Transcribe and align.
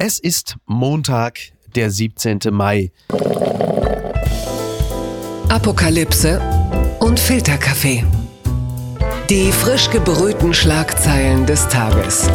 Es 0.00 0.20
ist 0.20 0.56
Montag, 0.66 1.40
der 1.74 1.90
17. 1.90 2.38
Mai. 2.52 2.92
Apokalypse 5.48 6.40
und 7.00 7.18
Filterkaffee. 7.18 8.04
Die 9.28 9.50
frisch 9.50 9.90
gebrühten 9.90 10.54
Schlagzeilen 10.54 11.46
des 11.46 11.66
Tages. 11.66 12.30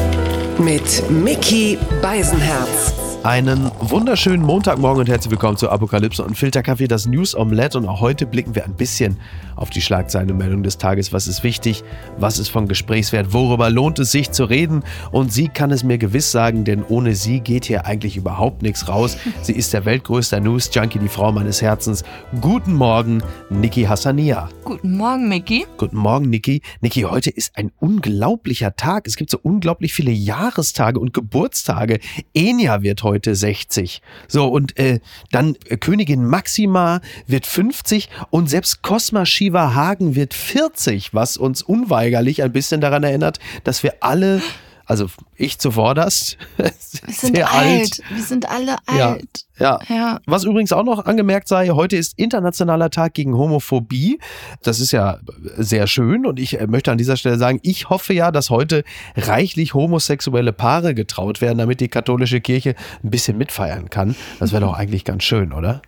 Mit 0.58 1.10
Mickey 1.10 1.78
Beisenherz. 2.02 2.94
Einen 3.24 3.72
wunderschönen 3.80 4.46
Montagmorgen 4.46 5.00
und 5.00 5.08
herzlich 5.08 5.32
willkommen 5.32 5.56
zu 5.56 5.70
Apokalypse 5.70 6.26
und 6.26 6.38
Filterkaffee, 6.38 6.90
das 6.90 7.06
News 7.06 7.34
Omelette. 7.34 7.78
Und 7.78 7.88
auch 7.88 8.02
heute 8.02 8.26
blicken 8.26 8.54
wir 8.54 8.66
ein 8.66 8.76
bisschen 8.76 9.16
auf 9.56 9.70
die 9.70 9.82
Schlagzeilenmeldung 9.82 10.62
des 10.62 10.78
Tages. 10.78 11.14
Was 11.14 11.28
ist 11.28 11.42
wichtig? 11.42 11.86
Was 12.18 12.38
ist 12.38 12.50
von 12.50 12.68
Gesprächswert? 12.68 13.32
Worüber 13.32 13.70
lohnt 13.70 13.98
es 14.00 14.12
sich 14.12 14.32
zu 14.32 14.44
reden? 14.44 14.84
Und 15.12 15.32
sie 15.32 15.48
kann 15.48 15.72
es 15.72 15.86
mir 15.86 15.98
gewiss 15.98 16.34
sagen, 16.34 16.66
denn 16.66 16.84
ohne 16.84 17.16
sie 17.16 17.40
geht 17.40 17.64
hier 17.64 17.86
eigentlich 17.86 18.18
überhaupt 18.18 18.62
nichts 18.62 18.90
raus. 18.90 19.16
Sie 19.42 19.54
ist 19.54 19.72
der 19.72 19.86
weltgrößte 19.86 20.42
News-Junkie, 20.42 21.00
die 21.00 21.08
Frau 21.08 21.32
meines 21.32 21.62
Herzens. 21.62 22.04
Guten 22.42 22.74
Morgen, 22.74 23.24
Niki 23.50 23.84
Hassania. 23.84 24.50
Guten 24.66 24.98
Morgen, 24.98 25.30
Mickey. 25.30 25.66
Guten 25.78 25.96
Morgen, 25.96 26.30
Niki. 26.30 26.62
Niki, 26.82 27.04
heute 27.04 27.30
ist 27.30 27.56
ein 27.56 27.72
unglaublicher 27.80 28.76
Tag. 28.76 29.08
Es 29.08 29.16
gibt 29.16 29.30
so 29.30 29.40
unglaublich 29.42 29.94
viele 29.94 30.12
Jahrestage 30.12 31.00
und 31.00 31.14
Geburtstage. 31.14 32.00
Enya 32.34 32.82
wird 32.82 33.02
heute 33.04 33.13
60. 33.22 34.02
So, 34.28 34.48
und 34.48 34.78
äh, 34.80 35.00
dann 35.32 35.56
äh, 35.66 35.78
Königin 35.78 36.26
Maxima 36.26 37.02
wird 37.28 37.46
50 37.46 38.10
und 38.30 38.50
selbst 38.50 38.82
Cosma 38.82 39.26
Shiva 39.26 39.74
Hagen 39.74 40.16
wird 40.16 40.34
40, 40.34 41.14
was 41.14 41.38
uns 41.38 41.62
unweigerlich 41.62 42.44
ein 42.44 42.52
bisschen 42.52 42.82
daran 42.82 43.04
erinnert, 43.04 43.40
dass 43.64 43.84
wir 43.84 43.96
alle 44.02 44.42
also 44.86 45.08
ich 45.36 45.60
zuvorderst. 45.60 46.38
Wir 46.58 46.72
sind 47.08 47.38
alt. 47.38 47.54
alt. 47.54 48.02
Wir 48.10 48.24
sind 48.24 48.50
alle 48.50 48.76
alt. 48.86 49.46
Ja, 49.58 49.80
ja. 49.90 49.96
ja. 49.96 50.20
Was 50.26 50.44
übrigens 50.44 50.74
auch 50.74 50.84
noch 50.84 51.06
angemerkt 51.06 51.48
sei, 51.48 51.70
heute 51.70 51.96
ist 51.96 52.18
Internationaler 52.18 52.90
Tag 52.90 53.14
gegen 53.14 53.38
Homophobie. 53.38 54.20
Das 54.62 54.80
ist 54.80 54.92
ja 54.92 55.20
sehr 55.58 55.88
schön 55.88 56.26
und 56.26 56.40
ich 56.40 56.60
möchte 56.68 56.92
an 56.92 56.98
dieser 56.98 57.18
Stelle 57.18 57.38
sagen, 57.38 57.60
ich 57.64 57.90
hoffe 57.90 58.14
ja, 58.14 58.32
dass 58.32 58.50
heute 58.50 58.84
reichlich 59.16 59.74
homosexuelle 59.74 60.54
Paare 60.54 60.94
getraut 60.94 61.42
werden, 61.42 61.60
damit 61.60 61.80
die 61.80 61.88
katholische 61.88 62.42
Kirche 62.42 62.76
ein 63.04 63.10
bisschen 63.10 63.38
mitfeiern 63.38 63.90
kann. 63.90 64.16
Das 64.40 64.52
wäre 64.52 64.66
doch 64.66 64.74
eigentlich 64.74 65.06
ganz 65.06 65.24
schön, 65.24 65.54
oder? 65.54 65.82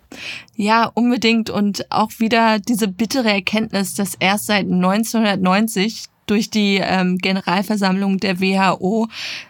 Ja, 0.56 0.90
unbedingt. 0.94 1.50
Und 1.50 1.92
auch 1.92 2.12
wieder 2.20 2.60
diese 2.60 2.88
bittere 2.88 3.30
Erkenntnis, 3.30 3.94
dass 3.94 4.16
erst 4.16 4.46
seit 4.46 4.66
1990 4.66 6.06
durch 6.26 6.50
die 6.50 6.80
ähm, 6.82 7.18
Generalversammlung 7.18 8.20
der 8.20 8.40
WHO 8.40 9.08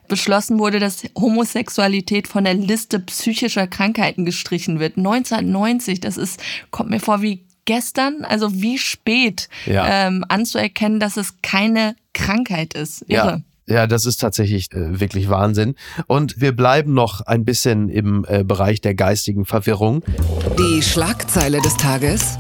beschlossen 0.08 0.60
wurde, 0.60 0.80
dass 0.80 1.04
Homosexualität 1.18 2.28
von 2.28 2.44
der 2.44 2.54
Liste 2.54 3.00
psychischer 3.00 3.68
Krankheiten 3.68 4.26
gestrichen 4.26 4.80
wird. 4.80 4.98
1990, 4.98 6.00
das 6.00 6.18
ist, 6.18 6.42
kommt 6.72 6.90
mir 6.90 7.00
vor 7.00 7.22
wie 7.22 7.46
gestern, 7.66 8.24
also 8.24 8.54
wie 8.54 8.78
spät 8.78 9.50
ja. 9.66 10.08
ähm, 10.08 10.24
anzuerkennen, 10.30 11.00
dass 11.00 11.18
es 11.18 11.42
keine 11.42 11.96
Krankheit 12.14 12.74
ist. 12.74 13.04
Irre. 13.08 13.28
Ja. 13.28 13.42
Ja, 13.68 13.88
das 13.88 14.06
ist 14.06 14.18
tatsächlich 14.18 14.72
äh, 14.74 15.00
wirklich 15.00 15.28
Wahnsinn. 15.28 15.74
Und 16.06 16.40
wir 16.40 16.56
bleiben 16.56 16.94
noch 16.94 17.22
ein 17.22 17.46
bisschen 17.46 17.90
im 17.90 18.24
äh, 18.28 18.44
Bereich 18.44 18.80
der 18.80 18.94
geistigen 18.94 19.44
Verwirrung. 19.44 20.04
Die 20.60 20.84
Schlagzeile 20.84 21.60
des 21.62 21.76
Tages. 21.76 22.38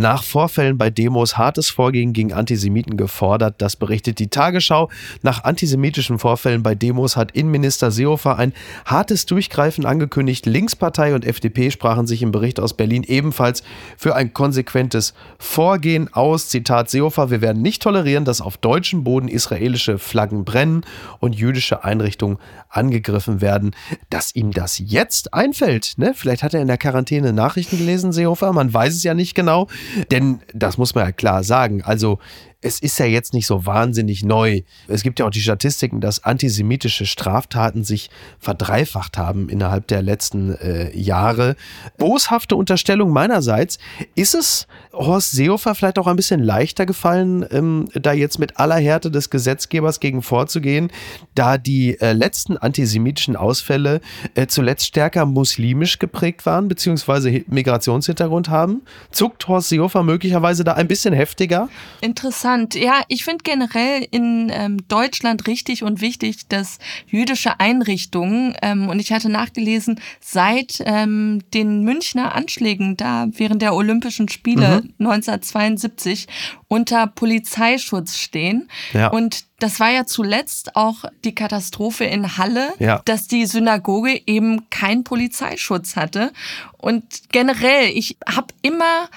Nach 0.00 0.24
Vorfällen 0.24 0.78
bei 0.78 0.88
Demos 0.88 1.36
hartes 1.36 1.68
Vorgehen 1.68 2.14
gegen 2.14 2.32
Antisemiten 2.32 2.96
gefordert. 2.96 3.56
Das 3.58 3.76
berichtet 3.76 4.18
die 4.18 4.28
Tagesschau. 4.28 4.88
Nach 5.20 5.44
antisemitischen 5.44 6.18
Vorfällen 6.18 6.62
bei 6.62 6.74
Demos 6.74 7.18
hat 7.18 7.32
Innenminister 7.32 7.90
Seehofer 7.90 8.38
ein 8.38 8.54
hartes 8.86 9.26
Durchgreifen 9.26 9.84
angekündigt. 9.84 10.46
Linkspartei 10.46 11.14
und 11.14 11.26
FDP 11.26 11.70
sprachen 11.70 12.06
sich 12.06 12.22
im 12.22 12.32
Bericht 12.32 12.60
aus 12.60 12.72
Berlin 12.72 13.02
ebenfalls 13.02 13.62
für 13.98 14.16
ein 14.16 14.32
konsequentes 14.32 15.12
Vorgehen 15.38 16.10
aus. 16.14 16.48
Zitat 16.48 16.88
Seehofer, 16.88 17.30
wir 17.30 17.42
werden 17.42 17.60
nicht 17.60 17.82
tolerieren, 17.82 18.24
dass 18.24 18.40
auf 18.40 18.56
deutschem 18.56 19.04
Boden 19.04 19.28
israelische 19.28 19.98
Flaggen 19.98 20.46
brennen 20.46 20.80
und 21.18 21.34
jüdische 21.34 21.84
Einrichtungen 21.84 22.38
angegriffen 22.70 23.42
werden. 23.42 23.72
Dass 24.08 24.34
ihm 24.34 24.52
das 24.52 24.78
jetzt 24.78 25.34
einfällt, 25.34 25.98
ne? 25.98 26.14
vielleicht 26.14 26.42
hat 26.42 26.54
er 26.54 26.62
in 26.62 26.68
der 26.68 26.78
Quarantäne 26.78 27.34
Nachrichten 27.34 27.76
gelesen, 27.76 28.12
Seehofer, 28.12 28.54
man 28.54 28.72
weiß 28.72 28.94
es 28.94 29.02
ja 29.02 29.12
nicht 29.12 29.34
genau. 29.34 29.66
Denn 30.10 30.40
das 30.54 30.78
muss 30.78 30.94
man 30.94 31.04
ja 31.04 31.12
klar 31.12 31.44
sagen. 31.44 31.82
Also 31.82 32.18
es 32.62 32.80
ist 32.80 32.98
ja 32.98 33.06
jetzt 33.06 33.32
nicht 33.32 33.46
so 33.46 33.64
wahnsinnig 33.64 34.22
neu. 34.22 34.62
Es 34.86 35.02
gibt 35.02 35.18
ja 35.18 35.26
auch 35.26 35.30
die 35.30 35.40
Statistiken, 35.40 36.00
dass 36.00 36.24
antisemitische 36.24 37.06
Straftaten 37.06 37.84
sich 37.84 38.10
verdreifacht 38.38 39.16
haben 39.16 39.48
innerhalb 39.48 39.86
der 39.86 40.02
letzten 40.02 40.54
äh, 40.56 40.94
Jahre. 40.96 41.56
Boshafte 41.96 42.56
Unterstellung 42.56 43.12
meinerseits. 43.12 43.78
Ist 44.14 44.34
es 44.34 44.66
Horst 44.92 45.30
Seehofer 45.32 45.74
vielleicht 45.74 45.98
auch 45.98 46.06
ein 46.06 46.16
bisschen 46.16 46.42
leichter 46.42 46.84
gefallen, 46.84 47.46
ähm, 47.50 47.88
da 47.94 48.12
jetzt 48.12 48.38
mit 48.38 48.58
aller 48.58 48.76
Härte 48.76 49.10
des 49.10 49.30
Gesetzgebers 49.30 49.98
gegen 49.98 50.20
vorzugehen, 50.20 50.90
da 51.34 51.56
die 51.56 51.98
äh, 52.00 52.12
letzten 52.12 52.58
antisemitischen 52.58 53.36
Ausfälle 53.36 54.02
äh, 54.34 54.46
zuletzt 54.48 54.86
stärker 54.86 55.24
muslimisch 55.24 55.98
geprägt 55.98 56.44
waren, 56.44 56.68
beziehungsweise 56.68 57.42
Migrationshintergrund 57.46 58.50
haben? 58.50 58.82
Zuckt 59.12 59.48
Horst 59.48 59.70
Seehofer 59.70 60.02
möglicherweise 60.02 60.62
da 60.62 60.74
ein 60.74 60.88
bisschen 60.88 61.14
heftiger? 61.14 61.70
Interessant 62.02 62.49
interessant. 62.54 62.74
Ja, 62.74 63.02
ich 63.08 63.24
finde 63.24 63.42
generell 63.42 64.06
in 64.10 64.50
ähm, 64.52 64.78
Deutschland 64.88 65.46
richtig 65.46 65.82
und 65.82 66.00
wichtig, 66.00 66.48
dass 66.48 66.78
jüdische 67.06 67.60
Einrichtungen, 67.60 68.54
ähm, 68.62 68.88
und 68.88 69.00
ich 69.00 69.12
hatte 69.12 69.28
nachgelesen, 69.28 70.00
seit 70.20 70.82
ähm, 70.84 71.42
den 71.54 71.82
Münchner 71.82 72.34
Anschlägen 72.34 72.96
da 72.96 73.26
während 73.30 73.62
der 73.62 73.74
Olympischen 73.74 74.28
Spiele 74.28 74.82
mhm. 74.82 75.06
1972 75.06 76.26
unter 76.68 77.06
Polizeischutz 77.06 78.16
stehen. 78.16 78.68
Ja. 78.92 79.08
Und 79.08 79.44
das 79.58 79.80
war 79.80 79.90
ja 79.90 80.06
zuletzt 80.06 80.76
auch 80.76 81.04
die 81.24 81.34
Katastrophe 81.34 82.04
in 82.04 82.38
Halle, 82.38 82.72
ja. 82.78 83.02
dass 83.04 83.26
die 83.26 83.44
Synagoge 83.46 84.22
eben 84.26 84.70
keinen 84.70 85.04
Polizeischutz 85.04 85.96
hatte. 85.96 86.32
Und 86.78 87.04
generell, 87.30 87.90
ich 87.90 88.16
habe 88.26 88.54
immer 88.62 89.08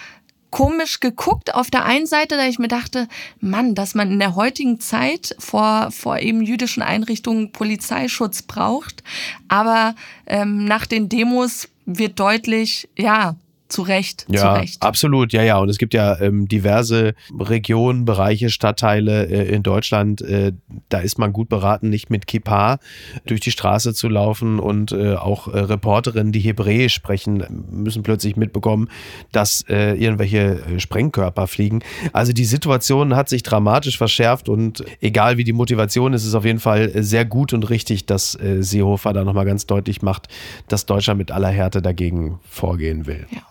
komisch 0.53 0.99
geguckt 0.99 1.55
auf 1.55 1.71
der 1.71 1.83
einen 1.83 2.05
Seite, 2.05 2.37
da 2.37 2.45
ich 2.45 2.59
mir 2.59 2.67
dachte, 2.67 3.07
Mann, 3.39 3.73
dass 3.73 3.95
man 3.95 4.11
in 4.11 4.19
der 4.19 4.35
heutigen 4.35 4.79
Zeit 4.79 5.35
vor, 5.39 5.89
vor 5.89 6.19
eben 6.19 6.43
jüdischen 6.43 6.83
Einrichtungen 6.83 7.51
Polizeischutz 7.51 8.43
braucht. 8.43 9.03
Aber 9.47 9.95
ähm, 10.27 10.65
nach 10.65 10.85
den 10.85 11.09
Demos 11.09 11.69
wird 11.87 12.19
deutlich, 12.19 12.87
ja, 12.95 13.35
zu 13.73 13.81
Recht, 13.81 14.25
ja, 14.29 14.39
zu 14.39 14.59
Recht. 14.61 14.81
absolut, 14.81 15.33
ja, 15.33 15.41
ja. 15.41 15.57
Und 15.57 15.69
es 15.69 15.77
gibt 15.77 15.93
ja 15.93 16.19
ähm, 16.19 16.47
diverse 16.47 17.15
Regionen, 17.37 18.05
Bereiche, 18.05 18.49
Stadtteile 18.49 19.25
äh, 19.25 19.53
in 19.53 19.63
Deutschland, 19.63 20.21
äh, 20.21 20.53
da 20.89 20.99
ist 20.99 21.17
man 21.17 21.33
gut 21.33 21.49
beraten, 21.49 21.89
nicht 21.89 22.09
mit 22.09 22.27
Kippa 22.27 22.77
durch 23.25 23.41
die 23.41 23.51
Straße 23.51 23.93
zu 23.93 24.07
laufen 24.07 24.59
und 24.59 24.91
äh, 24.91 25.15
auch 25.15 25.47
äh, 25.47 25.59
Reporterinnen, 25.59 26.31
die 26.31 26.39
Hebräisch 26.39 26.93
sprechen, 26.93 27.65
müssen 27.71 28.03
plötzlich 28.03 28.35
mitbekommen, 28.35 28.89
dass 29.31 29.65
äh, 29.67 29.95
irgendwelche 29.95 30.61
äh, 30.61 30.79
Sprengkörper 30.79 31.47
fliegen. 31.47 31.79
Also 32.13 32.31
die 32.31 32.45
Situation 32.45 33.15
hat 33.15 33.29
sich 33.29 33.41
dramatisch 33.41 33.97
verschärft 33.97 34.49
und 34.49 34.85
egal 35.01 35.37
wie 35.37 35.43
die 35.43 35.53
Motivation 35.53 36.13
ist, 36.13 36.21
ist 36.21 36.29
es 36.29 36.35
auf 36.35 36.45
jeden 36.45 36.59
Fall 36.59 36.91
sehr 37.03 37.25
gut 37.25 37.53
und 37.53 37.69
richtig, 37.69 38.05
dass 38.05 38.37
Seehofer 38.59 39.13
da 39.13 39.23
nochmal 39.23 39.45
ganz 39.45 39.65
deutlich 39.65 40.01
macht, 40.01 40.27
dass 40.67 40.85
Deutschland 40.85 41.17
mit 41.17 41.31
aller 41.31 41.49
Härte 41.49 41.81
dagegen 41.81 42.39
vorgehen 42.47 43.07
will. 43.07 43.25
Ja. 43.31 43.41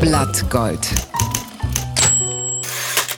Blattgold. 0.00 0.88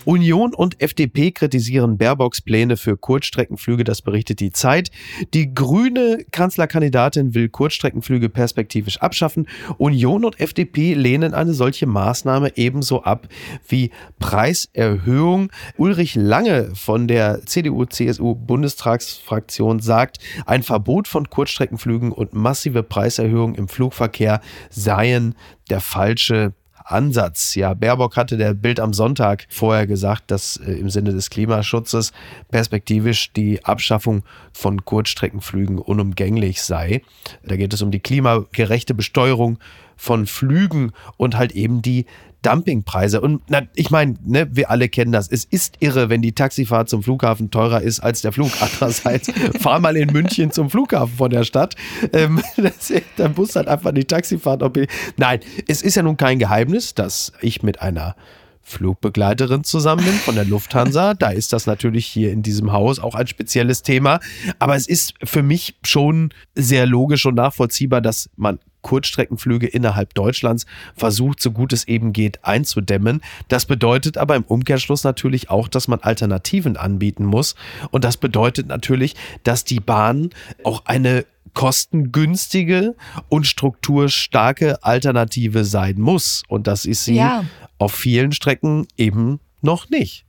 Union 0.07 0.55
und 0.55 0.81
FDP 0.81 1.31
kritisieren 1.31 1.99
Baerbocks 1.99 2.41
Pläne 2.41 2.79
für 2.79 2.97
Kurzstreckenflüge, 2.97 3.85
das 3.85 4.01
berichtet 4.01 4.41
die 4.41 4.51
Zeit. 4.51 4.91
Die 5.35 5.55
grüne 5.55 6.25
Kanzlerkandidatin 6.31 7.35
will 7.35 7.51
Kurzstreckenflüge 7.51 8.31
perspektivisch 8.31 8.97
abschaffen. 8.97 9.47
Union 9.77 10.25
und 10.25 10.41
FDP 10.41 10.95
lehnen 10.95 11.35
eine 11.35 11.53
solche 11.53 11.87
Maßnahme 11.87 12.57
ebenso 12.57 13.03
ab 13.03 13.29
wie 13.69 13.91
Preiserhöhung. 14.19 15.53
Ulrich 15.77 16.15
Lange 16.15 16.75
von 16.75 17.07
der 17.07 17.45
CDU-CSU-Bundestagsfraktion 17.45 19.81
sagt, 19.81 20.17
ein 20.47 20.63
Verbot 20.63 21.09
von 21.09 21.29
Kurzstreckenflügen 21.29 22.11
und 22.11 22.33
massive 22.33 22.83
Preiserhöhungen 22.83 23.55
im 23.55 23.69
Flugverkehr 23.69 24.41
seien 24.71 25.35
der 25.69 25.81
falsche 25.81 26.55
Ansatz. 26.85 27.55
Ja, 27.55 27.75
Baerbock 27.75 28.17
hatte 28.17 28.37
der 28.37 28.55
Bild 28.55 28.81
am 28.81 28.93
Sonntag 28.93 29.47
vorher 29.49 29.87
gesagt, 29.87 30.31
dass 30.31 30.57
äh, 30.57 30.73
im 30.73 30.91
Sinne 30.91 31.13
des 31.13 31.31
Klimaschutzes 31.31 32.13
perspektivisch 32.51 33.33
die 33.33 33.65
Abschaffung 33.65 34.25
von 34.53 34.85
Kurzstreckenflügen 34.85 35.79
unumgänglich 35.79 36.63
sei. 36.63 37.03
Da 37.45 37.57
geht 37.57 37.73
es 37.73 37.83
um 37.83 37.91
die 37.91 38.01
klimagerechte 38.01 38.95
Besteuerung 38.95 39.59
von 40.01 40.27
Flügen 40.27 40.93
und 41.19 41.37
halt 41.37 41.53
eben 41.53 41.83
die 41.83 42.07
Dumpingpreise. 42.41 43.21
Und 43.21 43.43
na, 43.49 43.63
ich 43.75 43.91
meine, 43.91 44.15
ne, 44.25 44.49
wir 44.51 44.71
alle 44.71 44.89
kennen 44.89 45.13
das. 45.13 45.29
Es 45.29 45.45
ist 45.45 45.75
irre, 45.81 46.09
wenn 46.09 46.23
die 46.23 46.33
Taxifahrt 46.33 46.89
zum 46.89 47.03
Flughafen 47.03 47.51
teurer 47.51 47.83
ist 47.83 48.01
als 48.01 48.23
der 48.23 48.33
Flug. 48.33 48.51
Andererseits, 48.61 49.31
fahr 49.61 49.79
mal 49.79 49.95
in 49.99 50.11
München 50.11 50.51
zum 50.53 50.71
Flughafen 50.71 51.19
von 51.19 51.31
der 51.31 51.45
Stadt. 51.45 51.77
Ähm, 52.15 52.41
das, 52.57 52.91
dann 53.19 53.35
muss 53.37 53.57
halt 53.57 53.69
einfach 53.69 53.93
die 53.93 54.07
Taxifahrt. 54.07 54.63
Ob 54.63 54.79
ich, 54.79 54.89
nein, 55.19 55.41
es 55.69 55.83
ist 55.83 55.97
ja 55.97 56.03
nun 56.03 56.17
kein 56.17 56.39
Geheimnis, 56.39 56.95
dass 56.95 57.35
ich 57.43 57.63
mit 57.63 57.83
einer 57.83 58.17
Flugbegleiterin 58.63 59.65
zusammen 59.65 60.05
bin 60.05 60.15
von 60.15 60.35
der 60.35 60.47
Lufthansa. 60.47 61.13
Da 61.13 61.31
ist 61.31 61.53
das 61.53 61.67
natürlich 61.67 62.07
hier 62.07 62.33
in 62.33 62.43
diesem 62.43 62.73
Haus 62.73 63.01
auch 63.01 63.15
ein 63.15 63.27
spezielles 63.27 63.83
Thema. 63.83 64.21
Aber 64.59 64.77
es 64.77 64.87
ist 64.89 65.13
für 65.23 65.43
mich 65.43 65.77
schon 65.85 66.33
sehr 66.55 66.87
logisch 66.87 67.27
und 67.27 67.35
nachvollziehbar, 67.35 68.01
dass 68.01 68.31
man 68.37 68.61
Kurzstreckenflüge 68.83 69.67
innerhalb 69.67 70.15
Deutschlands 70.15 70.67
versucht, 70.95 71.41
so 71.41 71.51
gut 71.51 71.73
es 71.73 71.87
eben 71.87 72.13
geht, 72.13 72.45
einzudämmen. 72.45 73.21
Das 73.49 73.67
bedeutet 73.67 74.19
aber 74.19 74.37
im 74.37 74.45
Umkehrschluss 74.45 75.05
natürlich 75.05 75.51
auch, 75.51 75.69
dass 75.69 75.89
man 75.89 76.01
Alternativen 76.01 76.77
anbieten 76.77 77.25
muss. 77.25 77.55
Und 77.91 78.05
das 78.05 78.17
bedeutet 78.17 78.67
natürlich, 78.69 79.15
dass 79.45 79.65
die 79.65 79.81
Bahn 79.81 80.31
auch 80.65 80.85
eine 80.87 81.25
kostengünstige 81.55 82.95
und 83.29 83.47
strukturstarke 83.47 84.83
Alternative 84.85 85.65
sein 85.65 86.01
muss. 86.01 86.43
Und 86.49 86.67
das 86.67 86.85
ist 86.85 87.05
sie 87.05 87.17
ja. 87.17 87.45
auf 87.79 87.93
vielen 87.93 88.33
Strecken 88.33 88.87
eben 88.97 89.41
noch 89.61 89.91
nicht. 89.91 90.25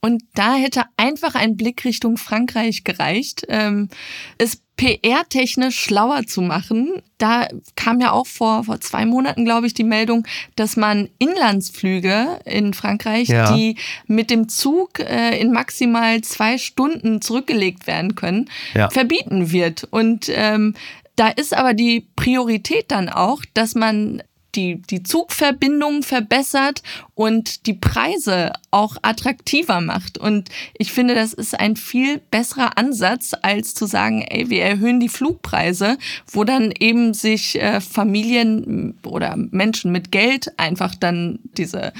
Und 0.00 0.22
da 0.34 0.54
hätte 0.54 0.84
einfach 0.96 1.34
ein 1.34 1.56
Blick 1.56 1.84
Richtung 1.84 2.16
Frankreich 2.16 2.84
gereicht, 2.84 3.44
ähm, 3.48 3.88
es 4.38 4.62
PR-technisch 4.78 5.78
schlauer 5.78 6.24
zu 6.26 6.40
machen. 6.40 7.02
Da 7.18 7.48
kam 7.74 8.00
ja 8.00 8.12
auch 8.12 8.26
vor, 8.26 8.64
vor 8.64 8.80
zwei 8.80 9.04
Monaten, 9.04 9.44
glaube 9.44 9.66
ich, 9.66 9.74
die 9.74 9.84
Meldung, 9.84 10.26
dass 10.54 10.76
man 10.76 11.08
Inlandsflüge 11.18 12.38
in 12.44 12.72
Frankreich, 12.72 13.28
ja. 13.28 13.52
die 13.52 13.76
mit 14.06 14.30
dem 14.30 14.48
Zug 14.48 15.00
äh, 15.00 15.38
in 15.38 15.52
maximal 15.52 16.20
zwei 16.22 16.58
Stunden 16.58 17.20
zurückgelegt 17.20 17.88
werden 17.88 18.14
können, 18.14 18.48
ja. 18.72 18.88
verbieten 18.88 19.50
wird. 19.50 19.84
Und 19.90 20.30
ähm, 20.32 20.74
da 21.16 21.28
ist 21.28 21.54
aber 21.54 21.74
die 21.74 22.06
Priorität 22.14 22.92
dann 22.92 23.08
auch, 23.08 23.42
dass 23.54 23.74
man 23.74 24.22
die, 24.58 24.82
die 24.82 25.04
Zugverbindungen 25.04 26.02
verbessert 26.02 26.82
und 27.14 27.66
die 27.66 27.74
Preise 27.74 28.52
auch 28.72 28.96
attraktiver 29.02 29.80
macht. 29.80 30.18
Und 30.18 30.48
ich 30.76 30.92
finde, 30.92 31.14
das 31.14 31.32
ist 31.32 31.58
ein 31.58 31.76
viel 31.76 32.18
besserer 32.18 32.76
Ansatz, 32.76 33.34
als 33.40 33.74
zu 33.74 33.86
sagen, 33.86 34.22
ey, 34.22 34.50
wir 34.50 34.64
erhöhen 34.64 34.98
die 34.98 35.08
Flugpreise, 35.08 35.96
wo 36.26 36.42
dann 36.42 36.72
eben 36.78 37.14
sich 37.14 37.60
äh, 37.60 37.80
Familien 37.80 38.98
oder 39.04 39.36
Menschen 39.36 39.92
mit 39.92 40.10
Geld 40.10 40.58
einfach 40.58 40.96
dann 40.96 41.38
diese 41.56 41.92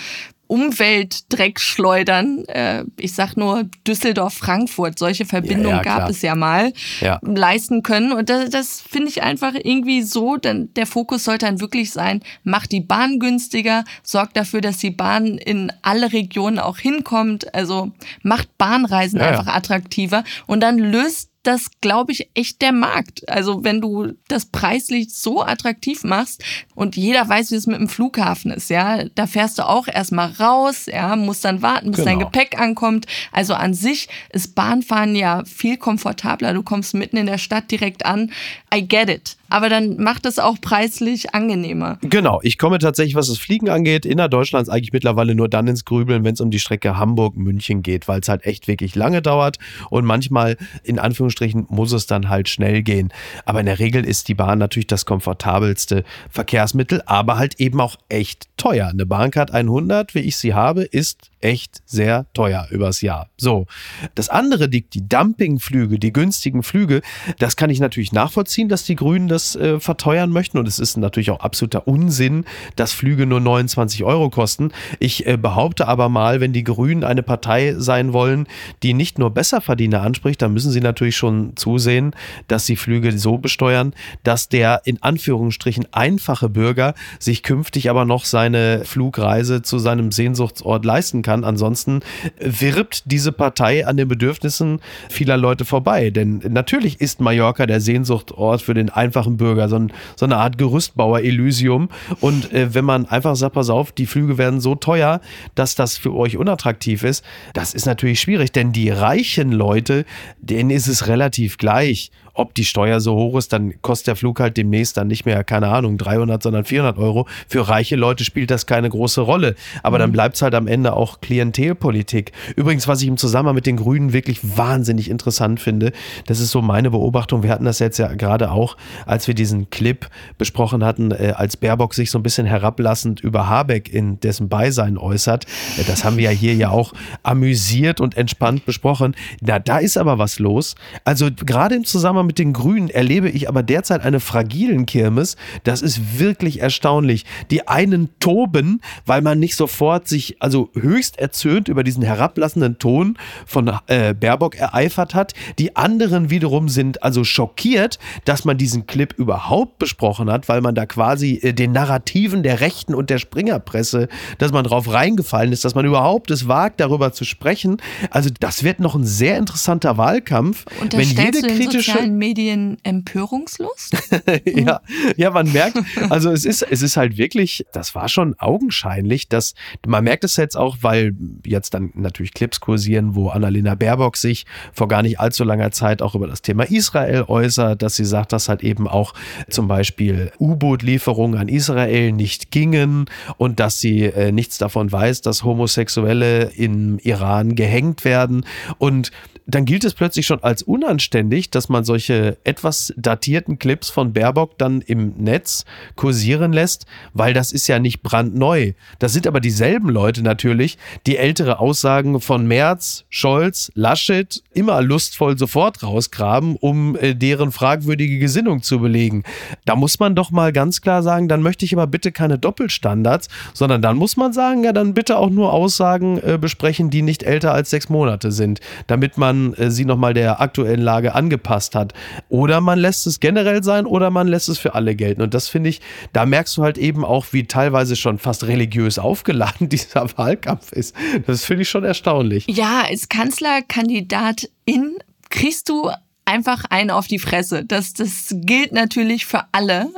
Umweltdreck 0.48 1.60
schleudern. 1.60 2.44
Äh, 2.46 2.84
ich 2.98 3.14
sag 3.14 3.36
nur 3.36 3.64
Düsseldorf-Frankfurt, 3.86 4.98
solche 4.98 5.24
Verbindungen 5.24 5.78
ja, 5.78 5.84
ja, 5.84 5.98
gab 5.98 6.10
es 6.10 6.22
ja 6.22 6.34
mal, 6.34 6.72
ja. 7.00 7.20
leisten 7.22 7.82
können. 7.82 8.12
Und 8.12 8.28
das, 8.28 8.50
das 8.50 8.80
finde 8.80 9.08
ich 9.08 9.22
einfach 9.22 9.54
irgendwie 9.54 10.02
so, 10.02 10.36
denn 10.36 10.72
der 10.74 10.86
Fokus 10.86 11.24
sollte 11.24 11.46
dann 11.46 11.60
wirklich 11.60 11.92
sein, 11.92 12.22
macht 12.42 12.72
die 12.72 12.80
Bahn 12.80 13.18
günstiger, 13.18 13.84
sorgt 14.02 14.36
dafür, 14.36 14.60
dass 14.60 14.78
die 14.78 14.90
Bahn 14.90 15.38
in 15.38 15.72
alle 15.82 16.12
Regionen 16.12 16.58
auch 16.58 16.78
hinkommt, 16.78 17.54
also 17.54 17.92
macht 18.22 18.56
Bahnreisen 18.58 19.20
einfach 19.20 19.46
attraktiver 19.46 20.24
und 20.46 20.60
dann 20.60 20.78
löst 20.78 21.27
das, 21.43 21.70
glaube 21.81 22.12
ich, 22.12 22.31
echt 22.35 22.61
der 22.62 22.73
Markt. 22.73 23.29
Also 23.29 23.64
wenn 23.64 23.81
du 23.81 24.12
das 24.29 24.46
preislich 24.46 25.14
so 25.14 25.43
attraktiv 25.43 26.05
machst 26.05 26.43
und 26.75 26.96
jeder 26.96 27.29
weiß, 27.29 27.50
wie 27.50 27.56
es 27.56 27.67
mit 27.67 27.79
dem 27.79 27.88
Flughafen 27.88 28.50
ist, 28.50 28.70
ja, 28.70 29.05
da 29.14 29.26
fährst 29.26 29.58
du 29.58 29.67
auch 29.67 29.88
erstmal 29.88 30.32
raus, 30.32 30.87
ja, 30.87 31.17
musst 31.17 31.44
dann 31.44 31.62
warten, 31.62 31.90
bis 31.90 32.05
genau. 32.05 32.11
dein 32.11 32.19
Gepäck 32.19 32.61
ankommt. 32.61 33.06
Also 33.32 33.55
an 33.55 33.73
sich 33.73 34.08
ist 34.31 34.55
Bahnfahren 34.55 35.14
ja 35.14 35.44
viel 35.44 35.76
komfortabler. 35.76 36.52
Du 36.52 36.62
kommst 36.62 36.94
mitten 36.94 37.17
in 37.17 37.26
der 37.26 37.38
Stadt 37.38 37.70
direkt 37.70 38.05
an. 38.05 38.32
I 38.75 38.87
get 38.87 39.08
it 39.08 39.37
aber 39.48 39.68
dann 39.68 39.96
macht 39.96 40.26
es 40.26 40.38
auch 40.38 40.60
preislich 40.60 41.34
angenehmer. 41.34 41.98
Genau, 42.02 42.40
ich 42.42 42.58
komme 42.58 42.78
tatsächlich, 42.78 43.14
was 43.14 43.28
das 43.28 43.38
Fliegen 43.38 43.68
angeht, 43.68 44.06
innerdeutschlands 44.06 44.68
eigentlich 44.68 44.92
mittlerweile 44.92 45.34
nur 45.34 45.48
dann 45.48 45.66
ins 45.68 45.84
Grübeln, 45.84 46.24
wenn 46.24 46.34
es 46.34 46.40
um 46.40 46.50
die 46.50 46.58
Strecke 46.58 46.96
Hamburg-München 46.96 47.82
geht, 47.82 48.08
weil 48.08 48.20
es 48.20 48.28
halt 48.28 48.44
echt 48.44 48.68
wirklich 48.68 48.94
lange 48.94 49.22
dauert 49.22 49.58
und 49.90 50.04
manchmal 50.04 50.56
in 50.82 50.98
Anführungsstrichen 50.98 51.66
muss 51.68 51.92
es 51.92 52.06
dann 52.06 52.28
halt 52.28 52.48
schnell 52.48 52.82
gehen. 52.82 53.12
Aber 53.44 53.60
in 53.60 53.66
der 53.66 53.78
Regel 53.78 54.04
ist 54.04 54.28
die 54.28 54.34
Bahn 54.34 54.58
natürlich 54.58 54.86
das 54.86 55.06
komfortabelste 55.06 56.04
Verkehrsmittel, 56.30 57.02
aber 57.06 57.38
halt 57.38 57.60
eben 57.60 57.80
auch 57.80 57.96
echt 58.08 58.48
teuer. 58.56 58.88
Eine 58.88 59.06
Bahncard 59.06 59.50
100, 59.50 60.14
wie 60.14 60.20
ich 60.20 60.36
sie 60.36 60.54
habe, 60.54 60.82
ist 60.82 61.30
echt 61.40 61.82
sehr 61.87 62.26
teuer 62.32 62.67
übers 62.70 63.00
Jahr. 63.00 63.29
So, 63.37 63.67
das 64.14 64.29
andere, 64.29 64.69
die, 64.69 64.82
die 64.82 65.08
Dumpingflüge, 65.08 65.99
die 65.99 66.12
günstigen 66.12 66.62
Flüge, 66.62 67.02
das 67.38 67.56
kann 67.56 67.70
ich 67.70 67.81
natürlich 67.81 68.12
nachvollziehen, 68.12 68.69
dass 68.69 68.85
die 68.85 68.96
Grünen 68.96 69.29
das 69.29 69.55
äh, 69.55 69.79
verteuern 69.79 70.31
möchten 70.31 70.58
und 70.58 70.67
es 70.67 70.79
ist 70.79 70.96
natürlich 70.96 71.31
auch 71.31 71.40
absoluter 71.40 71.87
Unsinn, 71.87 72.44
dass 72.76 72.93
Flüge 72.93 73.26
nur 73.26 73.40
29 73.40 74.05
Euro 74.05 74.31
kosten. 74.31 74.73
Ich 74.99 75.26
äh, 75.26 75.37
behaupte 75.37 75.87
aber 75.87 76.08
mal, 76.08 76.40
wenn 76.40 76.52
die 76.52 76.64
Grünen 76.64 77.05
eine 77.05 77.23
Partei 77.23 77.75
sein 77.79 78.12
wollen, 78.12 78.49
die 78.82 78.94
nicht 78.94 79.19
nur 79.19 79.31
Besserverdiener 79.31 80.02
anspricht, 80.02 80.43
dann 80.43 80.52
müssen 80.52 80.73
sie 80.73 80.81
natürlich 80.81 81.17
schon 81.17 81.56
zusehen, 81.56 82.14
dass 82.49 82.67
sie 82.67 82.76
Flüge 82.76 83.17
so 83.17 83.38
besteuern, 83.38 83.94
dass 84.25 84.49
der 84.49 84.82
in 84.84 85.02
Anführungsstrichen 85.02 85.87
einfache 85.93 86.49
Bürger 86.49 86.94
sich 87.20 87.43
künftig 87.43 87.91
aber 87.91 88.05
noch 88.05 88.25
seine 88.25 88.84
Flugreise 88.84 89.62
zu 89.62 89.79
seinem 89.79 90.11
Sehnsuchtsort 90.11 90.84
leisten 90.84 91.23
kann 91.23 91.27
kann. 91.28 91.44
Ansonsten 91.44 92.00
wirbt 92.40 93.02
diese 93.04 93.32
Partei 93.32 93.86
an 93.86 93.98
den 93.98 94.08
Bedürfnissen 94.08 94.80
vieler 95.10 95.36
Leute 95.36 95.66
vorbei. 95.66 96.08
Denn 96.08 96.40
natürlich 96.48 97.02
ist 97.02 97.20
Mallorca 97.20 97.66
der 97.66 97.82
Sehnsuchtort 97.82 98.62
für 98.62 98.72
den 98.72 98.88
einfachen 98.88 99.36
Bürger, 99.36 99.69
so, 99.69 99.76
ein, 99.76 99.92
so 100.16 100.25
eine 100.25 100.38
Art 100.38 100.56
Gerüstbauer-Elysium. 100.56 101.90
Und 102.20 102.50
äh, 102.54 102.72
wenn 102.72 102.86
man 102.86 103.04
einfach 103.04 103.36
sagt, 103.36 103.56
pass 103.56 103.69
auf, 103.69 103.92
die 103.92 104.06
Flüge 104.06 104.38
werden 104.38 104.60
so 104.60 104.75
teuer, 104.75 105.20
dass 105.54 105.75
das 105.75 105.98
für 105.98 106.14
euch 106.14 106.38
unattraktiv 106.38 107.04
ist, 107.04 107.22
das 107.52 107.74
ist 107.74 107.84
natürlich 107.84 108.20
schwierig, 108.20 108.50
denn 108.52 108.72
die 108.72 108.88
reichen 108.88 109.52
Leute, 109.52 110.06
denen 110.40 110.70
ist 110.70 110.86
es 110.86 111.08
relativ 111.08 111.58
gleich, 111.58 112.10
ob 112.38 112.55
die 112.55 112.64
Steuer 112.64 113.00
so 113.00 113.17
hoch 113.17 113.37
ist, 113.37 113.52
dann 113.52 113.75
kostet 113.82 114.06
der 114.06 114.17
Flug 114.17 114.38
halt 114.38 114.56
demnächst 114.56 114.96
dann 114.96 115.08
nicht 115.08 115.26
mehr, 115.26 115.43
keine 115.43 115.69
Ahnung, 115.69 115.99
300, 115.99 116.40
sondern 116.40 116.64
400 116.64 116.96
Euro. 116.96 117.26
Für 117.49 117.69
reiche 117.69 117.96
Leute 117.96 118.25
spielt 118.25 118.52
das 118.52 118.67
keine 118.67 118.88
große 118.88 119.20
Rolle. 119.20 119.56
Aber 119.82 119.99
mhm. 119.99 120.02
dann 120.02 120.12
bleibt 120.12 120.37
es 120.37 120.43
halt 120.43 120.55
am 120.55 120.69
Ende 120.69 120.93
auch 120.93 121.20
Klientelpolitik. 121.20 122.31
Übrigens, 122.55 122.87
was 122.87 123.02
ich 123.02 123.08
im 123.08 123.17
Zusammenhang 123.17 123.56
mit 123.56 123.67
den 123.67 123.76
Grünen 123.76 124.12
wirklich 124.12 124.56
wahnsinnig 124.56 125.11
interessant 125.11 125.58
finde, 125.58 125.90
das 126.26 126.38
ist 126.38 126.52
so 126.52 126.62
meine 126.62 126.90
Beobachtung. 126.90 127.43
Wir 127.43 127.50
hatten 127.50 127.64
das 127.64 127.81
jetzt 127.81 127.99
ja 127.99 128.14
gerade 128.14 128.52
auch, 128.52 128.76
als 129.05 129.26
wir 129.26 129.34
diesen 129.34 129.69
Clip 129.70 130.06
besprochen 130.38 130.84
hatten, 130.84 131.10
äh, 131.10 131.34
als 131.36 131.56
Baerbock 131.56 131.93
sich 131.93 132.12
so 132.12 132.20
ein 132.20 132.22
bisschen 132.22 132.46
herablassend 132.46 133.20
über 133.20 133.48
Habeck 133.48 133.93
in 133.93 134.20
dessen 134.20 134.48
Beisein 134.48 134.96
äußert. 134.96 135.44
Äh, 135.77 135.84
das 135.89 136.05
haben 136.05 136.17
wir 136.17 136.24
ja 136.24 136.31
hier 136.31 136.55
ja 136.55 136.70
auch 136.70 136.93
amüsiert 137.24 138.01
und 138.01 138.17
entspannt 138.17 138.65
besprochen. 138.65 139.17
Na, 139.41 139.58
da 139.58 139.79
ist 139.79 139.98
aber 139.98 140.19
was 140.19 140.39
los. 140.39 140.77
Also 141.05 141.31
gerade 141.34 141.74
im 141.74 141.84
Zusammenhang 141.84 142.28
mit 142.29 142.39
den 142.39 142.53
Grünen 142.53 142.89
erlebe 142.91 143.29
ich 143.29 143.49
aber 143.49 143.65
derzeit 143.65 144.03
eine 144.03 144.20
fragilen 144.20 144.87
Kirmes. 144.87 145.37
Das 145.65 145.82
ist 145.82 146.20
wirklich 146.20 146.61
erstaunlich. 146.61 147.25
Die 147.51 147.67
einen 147.67 148.11
toben, 148.20 148.81
weil 149.06 149.23
man 149.23 149.41
nicht 149.41 149.56
sofort 149.56 150.06
sich 150.06 150.37
also 150.41 150.70
höchst 150.75 151.19
erzürnt 151.19 151.69
über 151.69 151.82
diesen 151.82 152.05
herablassenden 152.05 152.79
Ton 152.79 153.17
von 153.47 153.73
äh, 153.87 154.15
Baerbock 154.15 154.56
ereifert 154.56 155.15
hat. 155.15 155.32
Die 155.58 155.75
anderen 155.75 156.31
wiederum 156.31 156.69
sind 156.69 157.03
also 157.03 157.25
schockiert, 157.25 157.99
dass 158.27 158.44
man 158.44 158.58
diesen 158.58 158.87
Clip 158.87 159.13
überhaupt 159.17 159.79
besprochen 159.79 160.31
hat, 160.31 160.49
weil 160.49 160.61
man 160.61 160.75
da 160.75 160.85
quasi 160.85 161.41
äh, 161.43 161.55
den 161.55 161.73
Narrativen 161.73 162.43
der 162.43 162.61
Rechten 162.61 162.94
und 162.94 163.08
der 163.08 163.19
Springerpresse, 163.19 164.08
dass 164.37 164.53
man 164.53 164.65
drauf 164.65 164.93
reingefallen 164.93 165.53
ist, 165.53 165.65
dass 165.65 165.75
man 165.75 165.87
überhaupt 165.87 166.31
es 166.31 166.47
wagt, 166.47 166.81
darüber 166.81 167.13
zu 167.13 167.25
sprechen. 167.25 167.79
Also 168.11 168.29
das 168.39 168.63
wird 168.65 168.81
noch 168.81 168.94
ein 168.94 169.05
sehr 169.05 169.39
interessanter 169.39 169.97
Wahlkampf. 169.97 170.67
Und 170.82 170.93
wenn 170.93 171.08
jede 171.08 171.41
kritische 171.41 172.06
Medien 172.19 172.77
Empörungslust? 172.82 173.96
ja, 174.44 174.81
ja, 175.17 175.31
man 175.31 175.51
merkt, 175.53 175.79
also 176.10 176.31
es 176.31 176.44
ist, 176.44 176.63
es 176.63 176.82
ist 176.82 176.96
halt 176.96 177.17
wirklich, 177.17 177.65
das 177.72 177.94
war 177.94 178.08
schon 178.08 178.34
augenscheinlich, 178.39 179.29
dass 179.29 179.55
man 179.87 180.05
merkt 180.05 180.25
es 180.25 180.37
jetzt 180.37 180.56
auch, 180.56 180.79
weil 180.82 181.15
jetzt 181.44 181.75
dann 181.75 181.91
natürlich 181.94 182.34
Clips 182.34 182.60
kursieren, 182.60 183.15
wo 183.15 183.29
Annalena 183.29 183.75
Baerbock 183.75 184.17
sich 184.17 184.46
vor 184.72 184.89
gar 184.89 185.03
nicht 185.03 185.20
allzu 185.20 185.44
langer 185.44 185.70
Zeit 185.70 186.03
auch 186.03 186.15
über 186.15 186.27
das 186.27 186.43
Thema 186.43 186.65
Israel 186.65 187.25
äußert, 187.29 187.82
dass 187.82 187.96
sie 187.96 188.05
sagt, 188.05 188.32
dass 188.32 188.48
halt 188.48 188.63
eben 188.63 188.89
auch 188.89 189.15
zum 189.48 189.69
Beispiel 189.69 190.32
U-Boot-Lieferungen 190.39 191.39
an 191.39 191.48
Israel 191.48 192.13
nicht 192.13 192.51
gingen 192.51 193.06
und 193.37 193.60
dass 193.60 193.79
sie 193.81 194.05
äh, 194.05 194.32
nichts 194.32 194.58
davon 194.58 194.91
weiß, 194.91 195.22
dass 195.22 195.44
Homosexuelle 195.44 196.51
im 196.55 196.98
Iran 196.98 197.55
gehängt 197.55 198.05
werden. 198.05 198.44
Und 198.79 199.10
dann 199.48 199.64
gilt 199.64 199.84
es 199.84 199.94
plötzlich 199.94 200.26
schon 200.26 200.43
als 200.43 200.62
unanständig, 200.62 201.50
dass 201.50 201.70
man 201.70 201.82
solche 201.82 202.36
etwas 202.44 202.93
datierten 202.98 203.58
Clips 203.58 203.88
von 203.88 204.12
Baerbock 204.12 204.58
dann 204.58 204.82
im 204.82 205.14
Netz 205.17 205.64
kursieren 205.96 206.52
lässt, 206.52 206.84
weil 207.14 207.32
das 207.32 207.52
ist 207.52 207.67
ja 207.67 207.78
nicht 207.78 208.02
brandneu. 208.02 208.72
Das 208.98 209.14
sind 209.14 209.26
aber 209.26 209.40
dieselben 209.40 209.88
Leute 209.88 210.22
natürlich, 210.22 210.76
die 211.06 211.17
ältere 211.17 211.60
Aussagen 211.60 212.20
von 212.20 212.46
Merz, 212.46 213.06
Scholz, 213.08 213.72
Laschet 213.74 214.43
immer 214.52 214.82
lustvoll 214.82 215.38
sofort 215.38 215.82
rausgraben, 215.82 216.56
um 216.56 216.94
äh, 216.96 217.14
deren 217.14 217.50
fragwürdige 217.50 218.19
Gesinnung 218.19 218.62
zu 218.62 218.81
belegen. 218.81 219.22
Da 219.64 219.76
muss 219.76 219.98
man 219.98 220.14
doch 220.14 220.31
mal 220.31 220.52
ganz 220.52 220.82
klar 220.82 221.02
sagen, 221.02 221.26
dann 221.28 221.40
möchte 221.40 221.64
ich 221.64 221.72
aber 221.72 221.86
bitte 221.86 222.12
keine 222.12 222.38
Doppelstandards, 222.38 223.28
sondern 223.55 223.81
dann 223.81 223.96
muss 223.96 224.19
man 224.19 224.34
sagen, 224.34 224.64
ja, 224.64 224.74
dann 224.74 224.93
bitte 224.93 225.17
auch 225.17 225.31
nur 225.31 225.55
Aussagen 225.55 226.19
äh, 226.19 226.36
besprechen, 226.38 226.90
die 226.90 227.00
nicht 227.00 227.22
älter 227.22 227.55
als 227.55 227.70
sechs 227.70 227.88
Monate 227.88 228.31
sind, 228.31 228.60
damit 228.86 229.17
man 229.17 229.37
äh, 229.54 229.70
sie 229.70 229.84
nochmal 229.84 230.14
der 230.14 230.40
aktuellen 230.40 230.80
Lage 230.80 231.14
angepasst 231.14 231.74
hat. 231.74 231.92
Oder 232.28 232.60
man 232.60 232.78
lässt 232.78 233.06
es 233.06 233.20
generell 233.20 233.62
sein 233.62 233.86
oder 233.86 234.10
man 234.10 234.28
lässt 234.28 234.48
es 234.48 234.58
für 234.58 234.74
alle 234.74 234.94
gelten. 234.94 235.22
Und 235.22 235.34
das 235.34 235.48
finde 235.48 235.70
ich, 235.70 235.80
da 236.12 236.26
merkst 236.26 236.56
du 236.56 236.62
halt 236.62 236.78
eben 236.78 237.04
auch, 237.04 237.26
wie 237.32 237.46
teilweise 237.46 237.96
schon 237.96 238.18
fast 238.18 238.46
religiös 238.46 238.98
aufgeladen 238.98 239.68
dieser 239.68 240.16
Wahlkampf 240.16 240.72
ist. 240.72 240.94
Das 241.26 241.44
finde 241.44 241.62
ich 241.62 241.68
schon 241.68 241.84
erstaunlich. 241.84 242.46
Ja, 242.48 242.82
als 242.88 243.08
Kanzlerkandidatin 243.08 244.98
kriegst 245.30 245.68
du 245.68 245.90
einfach 246.28 246.64
einen 246.68 246.90
auf 246.90 247.06
die 247.06 247.18
Fresse. 247.18 247.64
Das, 247.64 247.94
das 247.94 248.28
gilt 248.32 248.72
natürlich 248.72 249.24
für 249.26 249.44
alle. 249.52 249.88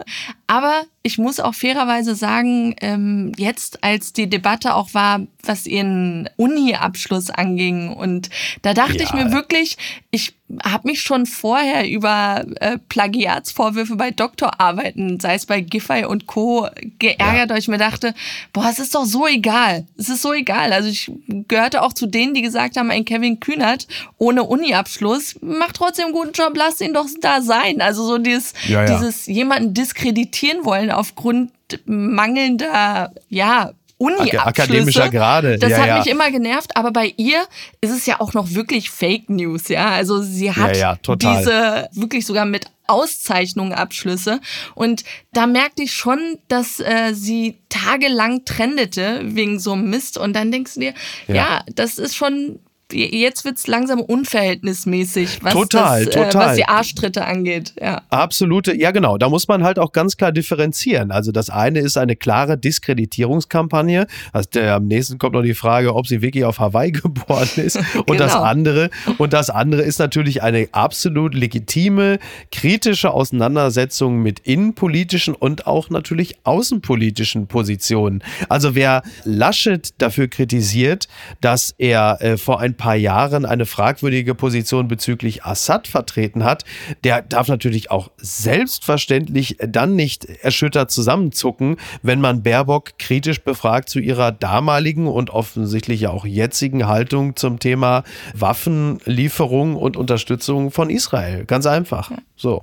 Aber 0.50 0.82
ich 1.02 1.16
muss 1.16 1.40
auch 1.40 1.54
fairerweise 1.54 2.14
sagen, 2.14 2.74
ähm, 2.80 3.32
jetzt 3.36 3.82
als 3.82 4.12
die 4.12 4.28
Debatte 4.28 4.74
auch 4.74 4.92
war, 4.92 5.20
was 5.42 5.66
ihren 5.66 6.28
Uni-Abschluss 6.36 7.30
anging, 7.30 7.90
und 7.90 8.28
da 8.60 8.74
dachte 8.74 8.98
ja. 8.98 9.04
ich 9.04 9.12
mir 9.14 9.32
wirklich, 9.32 9.78
ich 10.10 10.34
habe 10.62 10.88
mich 10.88 11.00
schon 11.00 11.24
vorher 11.24 11.88
über 11.88 12.44
äh, 12.60 12.76
Plagiatsvorwürfe 12.88 13.96
bei 13.96 14.10
Doktorarbeiten, 14.10 15.20
sei 15.20 15.34
es 15.34 15.46
bei 15.46 15.60
Giffey 15.60 16.04
und 16.04 16.26
Co., 16.26 16.68
geärgert, 16.98 17.48
ja. 17.48 17.50
weil 17.50 17.60
ich 17.60 17.68
mir 17.68 17.78
dachte, 17.78 18.12
boah, 18.52 18.68
es 18.68 18.80
ist 18.80 18.94
doch 18.94 19.04
so 19.06 19.26
egal. 19.26 19.86
Es 19.96 20.08
ist 20.08 20.22
so 20.22 20.34
egal. 20.34 20.72
Also 20.72 20.88
ich 20.90 21.10
gehörte 21.28 21.82
auch 21.82 21.92
zu 21.92 22.06
denen, 22.06 22.34
die 22.34 22.42
gesagt 22.42 22.76
haben, 22.76 22.90
ein 22.90 23.04
Kevin 23.04 23.38
Kühnert 23.40 23.86
ohne 24.18 24.42
Uni-Abschluss 24.42 25.36
macht 25.40 25.76
trotzdem 25.76 26.06
einen 26.06 26.14
guten 26.14 26.32
Job, 26.32 26.52
lass 26.56 26.80
ihn 26.80 26.92
doch 26.92 27.06
da 27.20 27.40
sein. 27.40 27.80
Also 27.80 28.04
so 28.04 28.18
dieses, 28.18 28.52
ja, 28.66 28.84
dieses 28.84 29.26
jemanden 29.26 29.72
diskreditieren 29.72 30.39
wollen 30.62 30.90
aufgrund 30.90 31.52
mangelnder, 31.86 33.12
ja, 33.28 33.72
Uni-Abschlüsse. 34.00 34.46
Akademischer 34.46 35.10
Grade. 35.10 35.58
Das 35.58 35.72
ja, 35.72 35.78
hat 35.78 35.86
ja. 35.86 35.98
mich 35.98 36.06
immer 36.06 36.30
genervt, 36.30 36.74
aber 36.74 36.90
bei 36.90 37.12
ihr 37.18 37.42
ist 37.82 37.90
es 37.90 38.06
ja 38.06 38.18
auch 38.18 38.32
noch 38.32 38.54
wirklich 38.54 38.88
Fake 38.90 39.28
News, 39.28 39.68
ja. 39.68 39.90
Also 39.90 40.22
sie 40.22 40.52
hat 40.52 40.74
ja, 40.78 40.96
diese 41.16 41.90
wirklich 41.92 42.24
sogar 42.24 42.46
mit 42.46 42.64
Auszeichnungen 42.86 43.74
Abschlüsse 43.74 44.40
und 44.74 45.04
da 45.34 45.46
merkte 45.46 45.82
ich 45.82 45.92
schon, 45.92 46.38
dass 46.48 46.80
äh, 46.80 47.12
sie 47.12 47.58
tagelang 47.68 48.46
trendete 48.46 49.20
wegen 49.22 49.60
so 49.60 49.74
einem 49.74 49.90
Mist 49.90 50.16
und 50.16 50.34
dann 50.34 50.50
denkst 50.50 50.74
du 50.74 50.80
dir, 50.80 50.94
ja, 51.28 51.62
das 51.74 51.98
ist 51.98 52.16
schon 52.16 52.58
jetzt 52.92 53.44
wird 53.44 53.58
es 53.58 53.66
langsam 53.66 54.00
unverhältnismäßig, 54.00 55.42
was, 55.42 55.52
total, 55.52 56.04
das, 56.06 56.14
total. 56.14 56.30
Äh, 56.30 56.48
was 56.48 56.56
die 56.56 56.64
Arschtritte 56.64 57.24
angeht. 57.24 57.74
Ja. 57.80 58.02
Absolute, 58.10 58.74
ja 58.76 58.90
genau, 58.90 59.18
da 59.18 59.28
muss 59.28 59.48
man 59.48 59.64
halt 59.64 59.78
auch 59.78 59.92
ganz 59.92 60.16
klar 60.16 60.32
differenzieren. 60.32 61.10
Also 61.10 61.32
das 61.32 61.50
eine 61.50 61.80
ist 61.80 61.96
eine 61.96 62.16
klare 62.16 62.58
Diskreditierungskampagne. 62.58 64.06
Also 64.32 64.50
der, 64.54 64.74
am 64.74 64.86
nächsten 64.86 65.18
kommt 65.18 65.34
noch 65.34 65.42
die 65.42 65.54
Frage, 65.54 65.94
ob 65.94 66.06
sie 66.06 66.22
wirklich 66.22 66.44
auf 66.44 66.58
Hawaii 66.58 66.92
geboren 66.92 67.48
ist. 67.56 67.76
Und 67.94 68.06
genau. 68.06 68.18
das 68.18 68.34
andere, 68.34 68.90
und 69.18 69.32
das 69.32 69.50
andere 69.50 69.82
ist 69.82 69.98
natürlich 69.98 70.42
eine 70.42 70.68
absolut 70.72 71.34
legitime, 71.34 72.18
kritische 72.50 73.12
Auseinandersetzung 73.12 74.22
mit 74.22 74.40
innenpolitischen 74.40 75.34
und 75.34 75.66
auch 75.66 75.90
natürlich 75.90 76.36
außenpolitischen 76.44 77.46
Positionen. 77.46 78.22
Also 78.48 78.74
wer 78.74 79.02
Laschet 79.24 79.94
dafür 79.98 80.28
kritisiert, 80.28 81.08
dass 81.40 81.74
er 81.78 82.18
äh, 82.20 82.36
vor 82.36 82.60
ein 82.60 82.74
paar 82.80 82.96
Jahren 82.96 83.44
eine 83.44 83.66
fragwürdige 83.66 84.34
Position 84.34 84.88
bezüglich 84.88 85.44
Assad 85.44 85.86
vertreten 85.86 86.44
hat, 86.44 86.64
der 87.04 87.20
darf 87.20 87.48
natürlich 87.48 87.90
auch 87.90 88.10
selbstverständlich 88.16 89.58
dann 89.60 89.94
nicht 89.94 90.24
erschüttert 90.24 90.90
zusammenzucken, 90.90 91.76
wenn 92.02 92.22
man 92.22 92.42
Baerbock 92.42 92.98
kritisch 92.98 93.42
befragt 93.42 93.90
zu 93.90 94.00
ihrer 94.00 94.32
damaligen 94.32 95.06
und 95.06 95.28
offensichtlich 95.28 96.00
ja 96.00 96.10
auch 96.10 96.24
jetzigen 96.24 96.88
Haltung 96.88 97.36
zum 97.36 97.58
Thema 97.58 98.02
Waffenlieferung 98.34 99.76
und 99.76 99.98
Unterstützung 99.98 100.70
von 100.70 100.88
Israel. 100.88 101.44
Ganz 101.44 101.66
einfach. 101.66 102.10
So. 102.34 102.62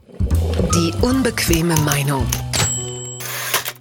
Die 0.73 0.91
unbequeme 1.01 1.75
Meinung. 1.81 2.25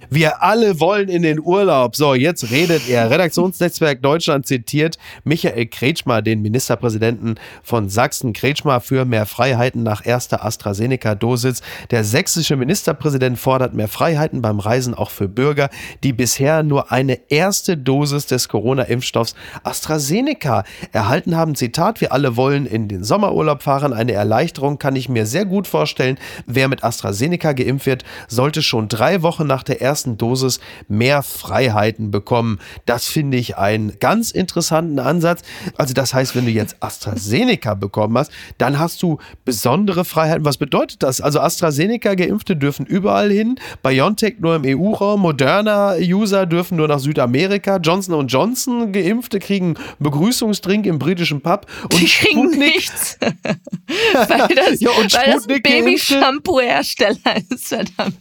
Wir 0.09 0.41
alle 0.41 0.79
wollen 0.79 1.09
in 1.09 1.21
den 1.21 1.39
Urlaub. 1.41 1.95
So, 1.95 2.13
jetzt 2.13 2.49
redet 2.49 2.87
er. 2.87 3.09
Redaktionsnetzwerk 3.09 4.01
Deutschland 4.01 4.47
zitiert 4.47 4.97
Michael 5.25 5.65
Kretschmer, 5.65 6.21
den 6.21 6.41
Ministerpräsidenten 6.41 7.35
von 7.61 7.89
Sachsen. 7.89 8.31
Kretschmer 8.31 8.79
für 8.79 9.03
mehr 9.03 9.25
Freiheiten 9.25 9.83
nach 9.83 10.05
erster 10.05 10.45
AstraZeneca-Dosis. 10.45 11.61
Der 11.91 12.05
sächsische 12.05 12.55
Ministerpräsident 12.55 13.37
fordert 13.37 13.73
mehr 13.73 13.89
Freiheiten 13.89 14.41
beim 14.41 14.59
Reisen 14.59 14.93
auch 14.93 15.09
für 15.09 15.27
Bürger, 15.27 15.69
die 16.03 16.13
bisher 16.13 16.63
nur 16.63 16.91
eine 16.91 17.19
erste 17.29 17.75
Dosis 17.75 18.27
des 18.27 18.47
Corona-Impfstoffs 18.47 19.35
AstraZeneca 19.63 20.63
erhalten 20.93 21.35
haben. 21.35 21.55
Zitat, 21.55 21.99
wir 21.99 22.13
alle 22.13 22.37
wollen 22.37 22.65
in 22.65 22.87
den 22.87 23.03
Sommerurlaub 23.03 23.61
fahren. 23.61 23.91
Eine 23.91 24.13
Erleichterung 24.13 24.79
kann 24.79 24.95
ich 24.95 25.09
mir 25.09 25.25
sehr 25.25 25.43
gut 25.43 25.67
vorstellen. 25.67 26.17
Wer 26.45 26.69
mit 26.69 26.85
AstraZeneca 26.85 27.51
geimpft 27.51 27.87
wird, 27.87 28.05
sollte 28.29 28.61
schon 28.61 28.87
drei 28.87 29.21
Wochen 29.21 29.47
nach 29.47 29.63
der 29.63 29.81
ersten 29.81 29.96
ersten 29.97 30.17
Dosis 30.17 30.59
mehr 30.87 31.23
Freiheiten 31.23 32.11
bekommen. 32.11 32.59
Das 32.85 33.07
finde 33.07 33.37
ich 33.37 33.57
einen 33.57 33.97
ganz 33.99 34.29
interessanten 34.29 34.99
Ansatz. 34.99 35.41
Also 35.75 35.95
das 35.95 36.13
heißt, 36.13 36.35
wenn 36.35 36.45
du 36.45 36.51
jetzt 36.51 36.75
AstraZeneca 36.81 37.73
bekommen 37.73 38.15
hast, 38.15 38.31
dann 38.59 38.77
hast 38.77 39.01
du 39.01 39.17
besondere 39.43 40.05
Freiheiten. 40.05 40.45
Was 40.45 40.57
bedeutet 40.57 41.01
das? 41.01 41.19
Also 41.19 41.39
AstraZeneca-Geimpfte 41.39 42.55
dürfen 42.55 42.85
überall 42.85 43.31
hin, 43.31 43.55
BioNTech 43.81 44.35
nur 44.39 44.55
im 44.55 44.65
EU-Raum, 44.65 45.21
Moderna-User 45.21 46.45
dürfen 46.45 46.77
nur 46.77 46.87
nach 46.87 46.99
Südamerika, 46.99 47.77
Johnson 47.77 48.27
Johnson 48.27 48.91
Geimpfte 48.91 49.39
kriegen 49.39 49.75
Begrüßungsdrink 49.97 50.85
im 50.85 50.99
britischen 50.99 51.41
Pub 51.41 51.65
und 51.81 51.99
die 51.99 52.05
kriegen 52.05 52.43
Sputnik 52.43 52.75
nichts. 52.75 53.17
weil 53.21 54.55
das, 54.55 54.79
ja, 54.79 54.91
und 54.91 55.11
weil 55.15 55.31
das 55.33 55.47
Baby-Shampoo-Hersteller 55.47 57.37
ist, 57.49 57.67
verdammt. 57.67 58.17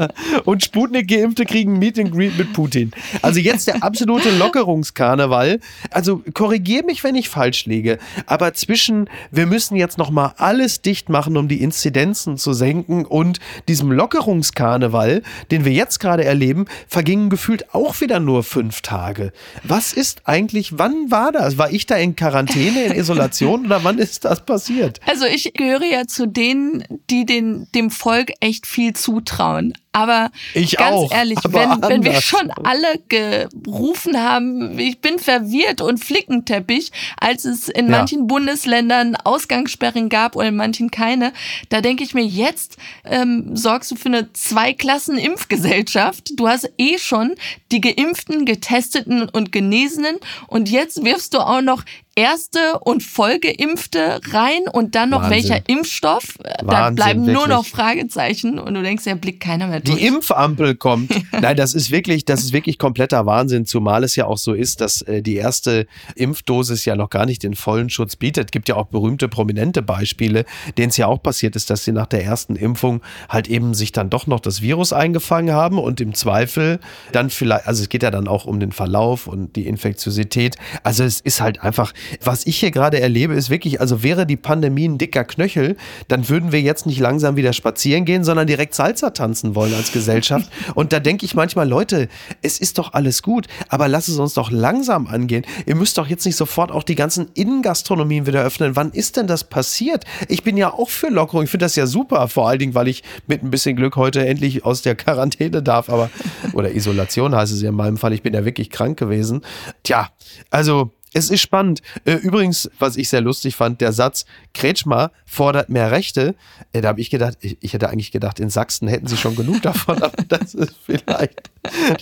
und 0.44 0.62
Sputnik-Geimpfte 0.64 1.44
kriegen 1.44 1.78
Meet 1.78 1.98
and 1.98 2.12
Greet 2.12 2.36
mit 2.38 2.52
Putin. 2.52 2.92
Also 3.22 3.40
jetzt 3.40 3.66
der 3.66 3.82
absolute 3.82 4.30
Lockerungskarneval. 4.36 5.60
Also 5.90 6.22
korrigier 6.34 6.84
mich, 6.84 7.04
wenn 7.04 7.14
ich 7.14 7.28
falsch 7.28 7.66
liege, 7.66 7.98
aber 8.26 8.54
zwischen 8.54 9.08
wir 9.30 9.46
müssen 9.46 9.76
jetzt 9.76 9.98
noch 9.98 10.10
mal 10.10 10.34
alles 10.36 10.82
dicht 10.82 11.08
machen, 11.08 11.36
um 11.36 11.48
die 11.48 11.62
Inzidenzen 11.62 12.36
zu 12.36 12.52
senken 12.52 13.04
und 13.04 13.38
diesem 13.68 13.92
Lockerungskarneval, 13.92 15.22
den 15.50 15.64
wir 15.64 15.72
jetzt 15.72 16.00
gerade 16.00 16.24
erleben, 16.24 16.66
vergingen 16.88 17.30
gefühlt 17.30 17.74
auch 17.74 18.00
wieder 18.00 18.20
nur 18.20 18.42
fünf 18.42 18.80
Tage. 18.80 19.32
Was 19.62 19.92
ist 19.92 20.22
eigentlich, 20.24 20.78
wann 20.78 21.10
war 21.10 21.32
das? 21.32 21.58
War 21.58 21.70
ich 21.72 21.86
da 21.86 21.96
in 21.96 22.16
Quarantäne, 22.16 22.84
in 22.84 22.92
Isolation 22.92 23.66
oder 23.66 23.84
wann 23.84 23.98
ist 23.98 24.24
das 24.24 24.44
passiert? 24.44 25.00
Also 25.06 25.26
ich 25.26 25.52
gehöre 25.54 25.84
ja 25.84 26.06
zu 26.06 26.26
denen, 26.26 26.84
die 27.10 27.26
den, 27.26 27.66
dem 27.74 27.90
Volk 27.90 28.32
echt 28.40 28.66
viel 28.66 28.94
zutrauen. 28.94 29.74
Aber 29.92 30.30
ich 30.54 30.76
ganz 30.76 30.94
auch, 30.94 31.12
ehrlich, 31.12 31.38
wenn, 31.48 31.82
wenn 31.82 32.04
wir 32.04 32.20
schon 32.20 32.52
alle 32.52 33.00
gerufen 33.08 34.22
haben, 34.22 34.78
ich 34.78 35.00
bin 35.00 35.18
verwirrt 35.18 35.80
und 35.80 35.98
Flickenteppich, 35.98 36.92
als 37.16 37.44
es 37.44 37.68
in 37.68 37.86
ja. 37.86 37.98
manchen 37.98 38.28
Bundesländern 38.28 39.16
Ausgangssperren 39.16 40.08
gab 40.08 40.36
oder 40.36 40.48
in 40.48 40.56
manchen 40.56 40.92
keine, 40.92 41.32
da 41.70 41.80
denke 41.80 42.04
ich 42.04 42.14
mir, 42.14 42.24
jetzt 42.24 42.76
ähm, 43.04 43.56
sorgst 43.56 43.90
du 43.90 43.96
für 43.96 44.10
eine 44.10 44.32
Zweiklassen-Impfgesellschaft. 44.32 46.34
Du 46.36 46.46
hast 46.46 46.70
eh 46.78 46.98
schon 46.98 47.34
die 47.72 47.80
Geimpften, 47.80 48.44
Getesteten 48.44 49.28
und 49.28 49.50
Genesenen 49.50 50.18
und 50.46 50.68
jetzt 50.68 51.04
wirfst 51.04 51.34
du 51.34 51.40
auch 51.40 51.62
noch 51.62 51.82
erste 52.14 52.78
und 52.80 53.02
Vollgeimpfte 53.02 54.20
rein 54.32 54.62
und 54.72 54.94
dann 54.94 55.10
noch 55.10 55.22
Wahnsinn. 55.22 55.50
welcher 55.50 55.68
Impfstoff. 55.68 56.36
Wahnsinn, 56.38 56.66
da 56.66 56.90
bleiben 56.90 57.26
wirklich. 57.26 57.36
nur 57.36 57.48
noch 57.48 57.64
Fragezeichen 57.64 58.58
und 58.58 58.74
du 58.74 58.82
denkst, 58.82 59.06
ja, 59.06 59.14
blickt 59.14 59.40
keiner 59.40 59.68
mehr 59.68 59.80
durch. 59.80 59.98
Die 59.98 60.06
Impfampel 60.06 60.74
kommt. 60.74 61.10
Nein, 61.40 61.56
das 61.56 61.74
ist 61.74 61.90
wirklich, 61.90 62.24
das 62.24 62.40
ist 62.40 62.52
wirklich 62.52 62.78
kompletter 62.78 63.26
Wahnsinn, 63.26 63.64
zumal 63.64 64.04
es 64.04 64.16
ja 64.16 64.26
auch 64.26 64.38
so 64.38 64.52
ist, 64.52 64.80
dass 64.80 65.02
äh, 65.02 65.22
die 65.22 65.36
erste 65.36 65.86
Impfdosis 66.16 66.84
ja 66.84 66.96
noch 66.96 67.10
gar 67.10 67.26
nicht 67.26 67.42
den 67.42 67.54
vollen 67.54 67.90
Schutz 67.90 68.16
bietet. 68.16 68.46
Es 68.46 68.50
gibt 68.50 68.68
ja 68.68 68.76
auch 68.76 68.86
berühmte, 68.86 69.28
prominente 69.28 69.82
Beispiele, 69.82 70.44
denen 70.78 70.90
es 70.90 70.96
ja 70.96 71.06
auch 71.06 71.22
passiert 71.22 71.56
ist, 71.56 71.70
dass 71.70 71.84
sie 71.84 71.92
nach 71.92 72.06
der 72.06 72.24
ersten 72.24 72.56
Impfung 72.56 73.02
halt 73.28 73.48
eben 73.48 73.74
sich 73.74 73.92
dann 73.92 74.10
doch 74.10 74.26
noch 74.26 74.40
das 74.40 74.62
Virus 74.62 74.92
eingefangen 74.92 75.54
haben 75.54 75.78
und 75.78 76.00
im 76.00 76.14
Zweifel 76.14 76.80
dann 77.12 77.30
vielleicht, 77.30 77.66
also 77.66 77.82
es 77.82 77.88
geht 77.88 78.02
ja 78.02 78.10
dann 78.10 78.28
auch 78.28 78.44
um 78.44 78.60
den 78.60 78.72
Verlauf 78.72 79.26
und 79.26 79.56
die 79.56 79.66
Infektiosität. 79.66 80.56
Also 80.82 81.04
es 81.04 81.20
ist 81.20 81.40
halt 81.40 81.62
einfach, 81.62 81.92
was 82.22 82.46
ich 82.46 82.58
hier 82.58 82.70
gerade 82.70 83.00
erlebe, 83.00 83.34
ist 83.34 83.50
wirklich, 83.50 83.80
also 83.80 84.02
wäre 84.02 84.26
die 84.26 84.36
Pandemie 84.36 84.88
ein 84.88 84.98
dicker 84.98 85.24
Knöchel, 85.24 85.76
dann 86.08 86.28
würden 86.28 86.52
wir 86.52 86.60
jetzt 86.60 86.86
nicht 86.86 87.00
langsam 87.00 87.36
wieder 87.36 87.52
spazieren 87.52 88.04
gehen, 88.04 88.24
sondern 88.24 88.46
direkt 88.46 88.74
Salsa 88.74 89.10
tanzen 89.10 89.54
wollen 89.54 89.74
als 89.74 89.92
Gesellschaft. 89.92 90.50
Und 90.74 90.92
da 90.92 91.00
denke 91.00 91.24
ich 91.24 91.34
manchmal, 91.34 91.68
Leute, 91.68 92.08
es 92.42 92.58
ist 92.58 92.78
doch 92.78 92.92
alles 92.92 93.22
gut, 93.22 93.46
aber 93.68 93.88
lass 93.88 94.08
es 94.08 94.18
uns 94.18 94.34
doch 94.34 94.50
langsam 94.50 95.06
angehen. 95.06 95.44
Ihr 95.66 95.74
müsst 95.74 95.98
doch 95.98 96.06
jetzt 96.06 96.24
nicht 96.26 96.36
sofort 96.36 96.70
auch 96.70 96.82
die 96.82 96.94
ganzen 96.94 97.28
Innengastronomien 97.34 98.26
wieder 98.26 98.42
öffnen. 98.42 98.76
Wann 98.76 98.90
ist 98.90 99.16
denn 99.16 99.26
das 99.26 99.44
passiert? 99.44 100.04
Ich 100.28 100.42
bin 100.42 100.56
ja 100.56 100.72
auch 100.72 100.88
für 100.88 101.08
Lockerung. 101.08 101.44
Ich 101.44 101.50
finde 101.50 101.66
das 101.66 101.76
ja 101.76 101.86
super, 101.86 102.28
vor 102.28 102.48
allen 102.48 102.58
Dingen, 102.58 102.74
weil 102.74 102.88
ich 102.88 103.02
mit 103.26 103.42
ein 103.42 103.50
bisschen 103.50 103.76
Glück 103.76 103.96
heute 103.96 104.26
endlich 104.26 104.64
aus 104.64 104.82
der 104.82 104.94
Quarantäne 104.94 105.62
darf, 105.62 105.90
aber 105.90 106.10
oder 106.52 106.74
Isolation 106.74 107.34
heißt 107.34 107.52
es 107.52 107.62
ja 107.62 107.70
in 107.70 107.74
meinem 107.74 107.96
Fall. 107.96 108.12
Ich 108.12 108.22
bin 108.22 108.34
ja 108.34 108.44
wirklich 108.44 108.70
krank 108.70 108.98
gewesen. 108.98 109.42
Tja, 109.82 110.10
also 110.50 110.92
es 111.12 111.30
ist 111.30 111.40
spannend. 111.40 111.82
Äh, 112.04 112.14
übrigens, 112.14 112.70
was 112.78 112.96
ich 112.96 113.08
sehr 113.08 113.20
lustig 113.20 113.56
fand, 113.56 113.80
der 113.80 113.92
Satz, 113.92 114.26
Kretschmer 114.54 115.10
fordert 115.26 115.68
mehr 115.68 115.90
Rechte. 115.90 116.34
Äh, 116.72 116.80
da 116.82 116.88
habe 116.88 117.00
ich 117.00 117.10
gedacht, 117.10 117.38
ich, 117.40 117.58
ich, 117.60 117.72
hätte 117.72 117.88
eigentlich 117.90 118.12
gedacht, 118.12 118.38
in 118.38 118.50
Sachsen 118.50 118.86
hätten 118.86 119.06
sie 119.06 119.16
schon 119.16 119.34
genug 119.34 119.62
davon, 119.62 120.02
aber 120.02 120.22
das 120.28 120.54
ist 120.54 120.74
vielleicht, 120.84 121.50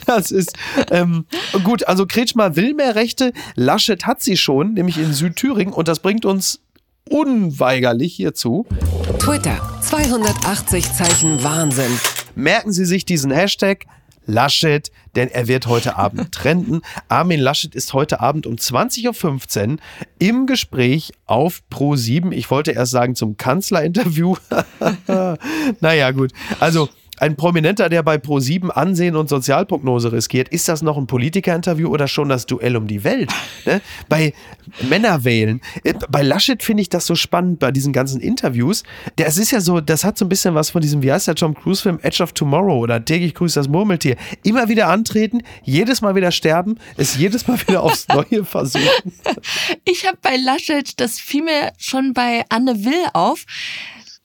das 0.07 0.31
ist, 0.31 0.53
ähm, 0.91 1.25
gut, 1.65 1.89
also 1.89 2.07
Kretschmer 2.07 2.57
will 2.57 2.75
mehr 2.75 2.95
Rechte, 2.95 3.33
Laschet 3.55 4.05
hat 4.05 4.21
sie 4.21 4.37
schon, 4.37 4.75
nämlich 4.75 4.99
in 4.99 5.13
Südthüringen 5.13 5.73
und 5.73 5.89
das 5.89 6.01
bringt 6.01 6.25
uns 6.25 6.61
unweigerlich 7.09 8.15
hierzu. 8.15 8.67
Twitter, 9.19 9.59
280 9.83 10.93
Zeichen 10.93 11.43
Wahnsinn. 11.43 11.99
Merken 12.35 12.73
Sie 12.73 12.85
sich 12.85 13.05
diesen 13.05 13.31
Hashtag 13.31 13.87
Laschet, 14.29 14.93
denn 15.17 15.29
er 15.29 15.49
wird 15.49 15.67
heute 15.67 15.97
Abend 15.97 16.33
trenden. 16.33 16.83
Armin 17.09 17.41
Laschet 17.41 17.75
ist 17.75 17.95
heute 17.95 18.21
Abend 18.21 18.47
um 18.47 18.55
20.15 18.57 19.71
Uhr 19.71 19.77
im 20.19 20.47
Gespräch 20.47 21.13
auf 21.27 21.63
Pro7. 21.73 22.33
Ich 22.33 22.51
wollte 22.51 22.73
erst 22.73 22.93
sagen 22.93 23.17
zum 23.17 23.39
Kanzlerinterview. 23.39 24.37
naja, 25.81 26.11
gut. 26.11 26.33
Also 26.61 26.91
ein 27.21 27.37
Prominenter, 27.37 27.89
der 27.89 28.03
bei 28.03 28.17
Pro7 28.17 28.71
Ansehen 28.71 29.17
und 29.17 29.29
Sozialprognose 29.29 30.13
riskiert, 30.13 30.49
ist 30.49 30.69
das 30.69 30.83
noch 30.83 30.97
ein 30.97 31.07
Politikerinterview 31.07 31.89
oder 31.89 32.09
schon 32.09 32.29
das 32.29 32.47
Duell 32.47 32.77
um 32.77 32.87
die 32.87 33.05
Welt? 33.05 33.31
Ne? 33.65 33.81
Bei 34.09 34.33
Männerwählen, 34.89 35.61
äh, 35.85 35.95
bei 36.09 36.23
Laschet 36.23 36.63
finde 36.63 36.83
ich 36.83 36.89
das 36.89 37.07
so 37.07 37.15
spannend 37.15 37.59
bei 37.59 37.73
diesen 37.73 37.93
ganzen 37.93 38.21
Interviews. 38.21 38.83
Das 39.17 39.39
ist 39.39 39.51
ja 39.51 39.61
so, 39.61 39.81
das 39.81 40.05
hat 40.05 40.19
so 40.19 40.25
ein 40.25 40.29
bisschen 40.29 40.55
was 40.55 40.71
von 40.71 40.81
diesem, 40.81 41.03
wie 41.03 41.13
heißt 41.13 41.29
der 41.29 41.35
Tom 41.35 41.55
Cruise 41.55 41.83
Film, 41.83 41.99
Edge 42.03 42.23
of 42.23 42.33
Tomorrow 42.33 42.79
oder 42.79 43.05
täglich 43.05 43.35
grüßt 43.35 43.57
das 43.57 43.69
Murmeltier. 43.69 44.17
Immer 44.43 44.69
wieder 44.69 44.89
antreten, 44.89 45.43
jedes 45.65 46.01
Mal 46.01 46.15
wieder 46.15 46.31
sterben, 46.31 46.79
es 46.97 47.17
jedes 47.17 47.47
Mal 47.47 47.59
wieder 47.67 47.83
aufs 47.83 48.07
Neue 48.15 48.45
versuchen. 48.45 49.13
Ich 49.85 50.07
habe 50.07 50.19
bei 50.23 50.37
Laschet, 50.37 51.01
das 51.01 51.19
fiel 51.19 51.45
mir 51.45 51.73
schon 51.79 52.13
bei 52.13 52.45
Anne 52.49 52.85
Will 52.85 53.07
auf, 53.13 53.45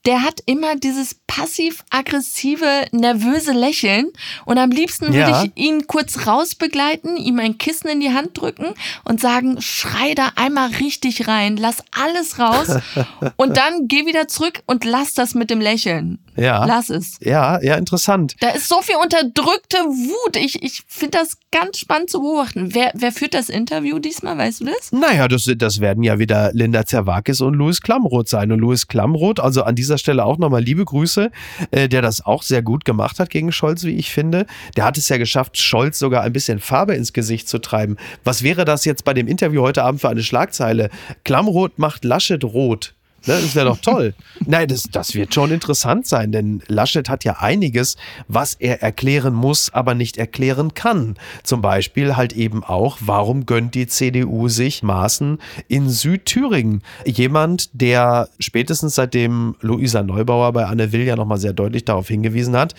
der 0.06 0.22
hat 0.22 0.42
immer 0.46 0.76
dieses 0.76 1.16
passiv-aggressive, 1.34 2.86
nervöse 2.92 3.54
Lächeln. 3.54 4.12
Und 4.46 4.60
am 4.60 4.70
liebsten 4.70 5.12
ja. 5.14 5.28
würde 5.28 5.52
ich 5.56 5.64
ihn 5.64 5.88
kurz 5.88 6.28
rausbegleiten, 6.28 7.18
ihm 7.18 7.40
ein 7.40 7.58
Kissen 7.58 7.90
in 7.90 8.00
die 8.00 8.14
Hand 8.14 8.40
drücken 8.40 8.76
und 9.04 9.20
sagen, 9.20 9.60
schrei 9.60 10.14
da 10.14 10.32
einmal 10.36 10.70
richtig 10.80 11.28
rein, 11.28 11.58
lass 11.58 11.84
alles 11.92 12.38
raus 12.38 12.78
und 13.38 13.58
dann 13.58 13.88
geh 13.88 14.06
wieder 14.06 14.28
zurück 14.28 14.62
und 14.68 14.86
lass 14.86 15.16
das 15.16 15.34
mit 15.34 15.50
dem 15.50 15.60
Lächeln. 15.60 16.20
Ja. 16.36 16.66
Lass 16.66 16.90
es. 16.90 17.18
Ja, 17.22 17.62
ja, 17.62 17.76
interessant. 17.76 18.36
Da 18.40 18.50
ist 18.50 18.68
so 18.68 18.82
viel 18.82 18.96
unterdrückte 18.96 19.78
Wut. 19.78 20.36
Ich, 20.36 20.64
ich 20.64 20.84
finde 20.88 21.20
das 21.20 21.38
ganz 21.52 21.78
spannend 21.78 22.10
zu 22.10 22.22
beobachten. 22.22 22.74
Wer, 22.74 22.92
wer 22.96 23.12
führt 23.12 23.34
das 23.34 23.50
Interview 23.50 24.00
diesmal, 24.00 24.38
weißt 24.38 24.62
du 24.62 24.66
das? 24.66 24.92
Naja, 24.92 25.28
das, 25.28 25.50
das 25.56 25.80
werden 25.80 26.04
ja 26.04 26.18
wieder 26.18 26.52
Linda 26.54 26.86
Zerwakis 26.86 27.42
und 27.42 27.54
Louis 27.54 27.82
Klamroth 27.82 28.30
sein. 28.30 28.52
Und 28.52 28.60
Louis 28.60 28.88
Klamroth, 28.88 29.40
also 29.40 29.64
an 29.64 29.76
dieser 29.76 29.98
Stelle 29.98 30.26
auch 30.26 30.38
nochmal 30.38 30.64
liebe 30.64 30.86
Grüße, 30.86 31.23
äh, 31.72 31.88
der 31.88 32.02
das 32.02 32.26
auch 32.26 32.44
sehr 32.44 32.62
gut 32.62 32.86
gemacht 32.86 33.20
hat 33.20 33.30
gegen 33.30 33.52
Scholz, 33.52 33.84
wie 33.84 33.96
ich 33.96 34.12
finde. 34.12 34.46
Der 34.76 34.86
hat 34.86 34.98
es 34.98 35.10
ja 35.10 35.18
geschafft, 35.18 35.58
Scholz 35.58 36.00
sogar 36.00 36.24
ein 36.24 36.34
bisschen 36.34 36.60
Farbe 36.60 36.96
ins 36.96 37.14
Gesicht 37.14 37.48
zu 37.48 37.60
treiben. 37.60 37.98
Was 38.24 38.44
wäre 38.44 38.66
das 38.66 38.86
jetzt 38.86 39.06
bei 39.06 39.14
dem 39.14 39.28
Interview 39.28 39.62
heute 39.62 39.84
Abend 39.84 40.02
für 40.02 40.10
eine 40.10 40.24
Schlagzeile? 40.24 40.90
Klamroth 41.24 41.78
macht 41.78 42.04
Laschet 42.04 42.44
rot. 42.44 42.94
Ne, 43.26 43.40
das 43.42 43.56
wäre 43.56 43.68
doch 43.68 43.78
toll. 43.78 44.14
Nein, 44.46 44.68
das, 44.68 44.84
das 44.84 45.16
wird 45.16 45.34
schon 45.34 45.52
interessant 45.52 46.06
sein, 46.08 46.34
denn 46.34 46.62
Laschet 46.68 47.08
hat 47.08 47.24
ja 47.24 47.38
einiges, 47.40 47.96
was 48.28 48.56
er 48.56 48.84
erklären 48.84 49.34
muss, 49.34 49.74
aber 49.74 49.94
nicht 49.94 50.18
erklären 50.18 50.74
kann. 50.74 51.16
Zum 51.44 51.62
Beispiel 51.62 52.18
halt 52.18 52.34
eben 52.34 52.66
auch, 52.66 52.98
warum 53.00 53.46
gönnt 53.46 53.76
die 53.76 53.88
CDU 53.88 54.50
sich 54.50 54.84
Maßen 54.84 55.38
in 55.70 55.90
Südthüringen? 55.90 56.82
Jemand, 57.06 57.70
der 57.74 58.28
spätestens 58.40 58.96
seitdem 58.96 59.56
Luisa 59.62 60.04
Neubauer 60.04 60.52
bei 60.52 60.66
Anne 60.66 60.92
Will 60.92 61.04
ja 61.04 61.16
nochmal 61.16 61.38
sehr 61.38 61.54
deutlich 61.54 61.86
darauf 61.86 62.10
hingewiesen 62.10 62.58
hat, 62.58 62.76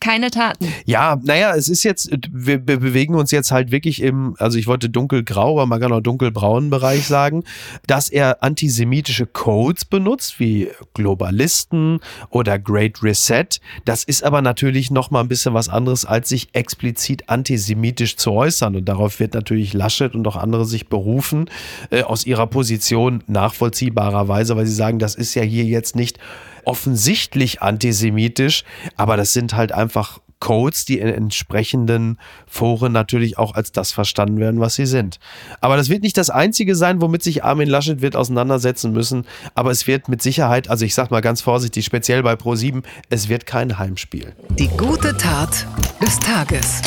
keine 0.00 0.32
Taten. 0.32 0.66
Ja, 0.84 1.16
naja, 1.22 1.54
es 1.54 1.68
ist 1.68 1.84
jetzt, 1.84 2.10
wir, 2.28 2.66
wir 2.66 2.80
bewegen 2.80 3.14
uns 3.14 3.30
jetzt 3.30 3.52
halt 3.52 3.70
wirklich 3.70 4.02
im, 4.02 4.34
also 4.40 4.58
ich 4.58 4.66
wollte 4.66 4.90
dunkelgrau, 4.90 5.52
aber 5.52 5.66
man 5.66 5.80
kann 5.80 5.92
auch 5.92 6.00
dunkelbraunen 6.00 6.70
Bereich 6.70 7.06
sagen, 7.06 7.44
dass 7.86 8.08
er 8.08 8.42
antisemitische 8.42 9.26
Codes 9.26 9.84
benutzt, 9.84 10.40
wie 10.40 10.70
Globalisten 10.94 12.00
oder 12.30 12.47
oder 12.48 12.58
Great 12.58 13.02
Reset. 13.02 13.46
Das 13.84 14.04
ist 14.04 14.24
aber 14.24 14.40
natürlich 14.40 14.90
noch 14.90 15.10
mal 15.10 15.20
ein 15.20 15.28
bisschen 15.28 15.52
was 15.52 15.68
anderes, 15.68 16.04
als 16.06 16.30
sich 16.30 16.48
explizit 16.54 17.28
antisemitisch 17.28 18.16
zu 18.16 18.32
äußern. 18.32 18.74
Und 18.76 18.86
darauf 18.86 19.20
wird 19.20 19.34
natürlich 19.34 19.74
Laschet 19.74 20.14
und 20.14 20.26
auch 20.26 20.36
andere 20.36 20.64
sich 20.64 20.88
berufen, 20.88 21.50
äh, 21.90 22.02
aus 22.02 22.24
ihrer 22.24 22.46
Position 22.46 23.22
nachvollziehbarerweise, 23.26 24.56
weil 24.56 24.66
sie 24.66 24.74
sagen, 24.74 24.98
das 24.98 25.14
ist 25.14 25.34
ja 25.34 25.42
hier 25.42 25.64
jetzt 25.64 25.94
nicht 25.94 26.18
offensichtlich 26.64 27.62
antisemitisch, 27.62 28.64
aber 28.96 29.16
das 29.16 29.32
sind 29.32 29.54
halt 29.54 29.72
einfach 29.72 30.20
Codes, 30.40 30.84
die 30.84 30.98
in 30.98 31.08
entsprechenden 31.08 32.18
Foren 32.46 32.92
natürlich 32.92 33.38
auch 33.38 33.54
als 33.54 33.72
das 33.72 33.92
verstanden 33.92 34.38
werden, 34.38 34.60
was 34.60 34.74
sie 34.74 34.86
sind. 34.86 35.18
Aber 35.60 35.76
das 35.76 35.88
wird 35.88 36.02
nicht 36.02 36.16
das 36.16 36.30
einzige 36.30 36.74
sein, 36.74 37.00
womit 37.00 37.22
sich 37.22 37.44
Armin 37.44 37.68
Laschet 37.68 38.00
wird 38.00 38.16
auseinandersetzen 38.16 38.92
müssen. 38.92 39.26
Aber 39.54 39.70
es 39.70 39.86
wird 39.86 40.08
mit 40.08 40.22
Sicherheit, 40.22 40.70
also 40.70 40.84
ich 40.84 40.94
sag 40.94 41.10
mal 41.10 41.20
ganz 41.20 41.40
vorsichtig, 41.40 41.84
speziell 41.84 42.22
bei 42.22 42.34
Pro7, 42.34 42.82
es 43.10 43.28
wird 43.28 43.46
kein 43.46 43.78
Heimspiel. 43.78 44.34
Die 44.50 44.68
gute 44.68 45.16
Tat 45.16 45.66
des 46.00 46.18
Tages. 46.18 46.82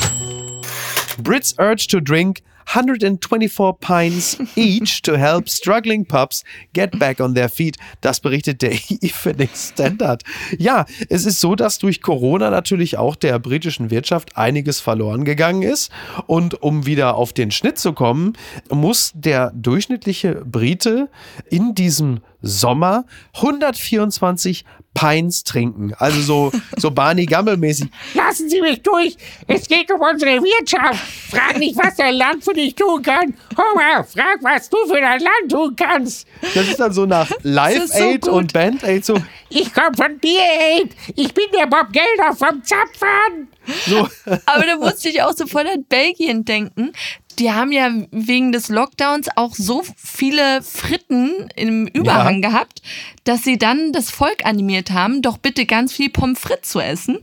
Brits 1.21 1.55
urge 1.59 1.87
to 1.87 1.99
drink 1.99 2.41
124 2.73 3.73
pints 3.81 4.37
each 4.55 5.01
to 5.01 5.17
help 5.17 5.49
struggling 5.49 6.05
pups 6.05 6.43
get 6.73 6.97
back 6.97 7.19
on 7.19 7.35
their 7.35 7.49
feet. 7.49 7.75
Das 7.99 8.21
berichtet 8.21 8.61
der 8.61 8.71
Evening 9.01 9.49
Standard. 9.53 10.23
Ja, 10.57 10.85
es 11.09 11.25
ist 11.25 11.41
so, 11.41 11.55
dass 11.55 11.79
durch 11.79 12.01
Corona 12.01 12.49
natürlich 12.49 12.97
auch 12.97 13.17
der 13.17 13.39
britischen 13.39 13.91
Wirtschaft 13.91 14.37
einiges 14.37 14.79
verloren 14.79 15.25
gegangen 15.25 15.63
ist. 15.63 15.91
Und 16.27 16.61
um 16.61 16.85
wieder 16.85 17.15
auf 17.15 17.33
den 17.33 17.51
Schnitt 17.51 17.77
zu 17.77 17.91
kommen, 17.91 18.37
muss 18.69 19.11
der 19.15 19.51
durchschnittliche 19.53 20.43
Brite 20.45 21.09
in 21.49 21.75
diesem 21.75 22.21
Sommer 22.41 23.05
124 23.35 24.65
Pints 24.93 25.43
trinken. 25.43 25.93
Also 25.97 26.21
so, 26.21 26.51
so 26.77 26.91
Barney 26.91 27.25
Gamble-mäßig. 27.25 27.89
Lassen 28.13 28.49
Sie 28.49 28.61
mich 28.61 28.81
durch. 28.81 29.15
Es 29.47 29.67
geht 29.67 29.89
um 29.91 30.01
unsere 30.01 30.41
Wirtschaft. 30.41 30.99
Frag 31.29 31.57
nicht, 31.59 31.77
was 31.77 31.95
dein 31.95 32.15
Land 32.15 32.43
für 32.43 32.53
dich 32.53 32.75
tun 32.75 33.01
kann. 33.01 33.33
Homer, 33.57 34.03
frag, 34.03 34.39
was 34.41 34.69
du 34.69 34.77
für 34.87 34.99
dein 34.99 35.21
Land 35.21 35.49
tun 35.49 35.75
kannst. 35.75 36.27
Das 36.53 36.67
ist 36.67 36.79
dann 36.79 36.91
so 36.91 37.05
nach 37.05 37.31
Live 37.43 37.87
so 37.87 38.03
Aid 38.03 38.21
gut. 38.21 38.31
und 38.31 38.53
Band 38.53 38.83
Aid 38.83 39.05
so. 39.05 39.17
Ich 39.49 39.73
komm 39.73 39.93
von 39.93 40.17
Beer 40.19 40.77
Aid. 40.77 40.95
Ich 41.15 41.33
bin 41.33 41.45
der 41.57 41.67
Bob 41.67 41.87
Gelder 41.93 42.35
vom 42.35 42.61
Zapfhahn. 42.63 43.47
So. 43.85 44.07
Aber 44.45 44.65
da 44.65 44.77
musste 44.77 45.09
ich 45.09 45.21
auch 45.21 45.33
sofort 45.33 45.67
an 45.67 45.83
Belgien 45.87 46.45
denken. 46.45 46.91
Die 47.39 47.51
haben 47.51 47.71
ja 47.71 47.89
wegen 48.11 48.51
des 48.51 48.67
Lockdowns 48.67 49.29
auch 49.35 49.55
so 49.55 49.83
viele 49.95 50.61
Fritten 50.61 51.49
im 51.55 51.87
Überhang 51.87 52.41
gehabt, 52.41 52.81
dass 53.23 53.43
sie 53.43 53.57
dann 53.57 53.93
das 53.93 54.11
Volk 54.11 54.45
animiert 54.45 54.91
haben, 54.91 55.21
doch 55.21 55.37
bitte 55.37 55.65
ganz 55.65 55.93
viel 55.93 56.09
Pommes 56.09 56.39
frites 56.39 56.69
zu 56.69 56.79
essen. 56.81 57.19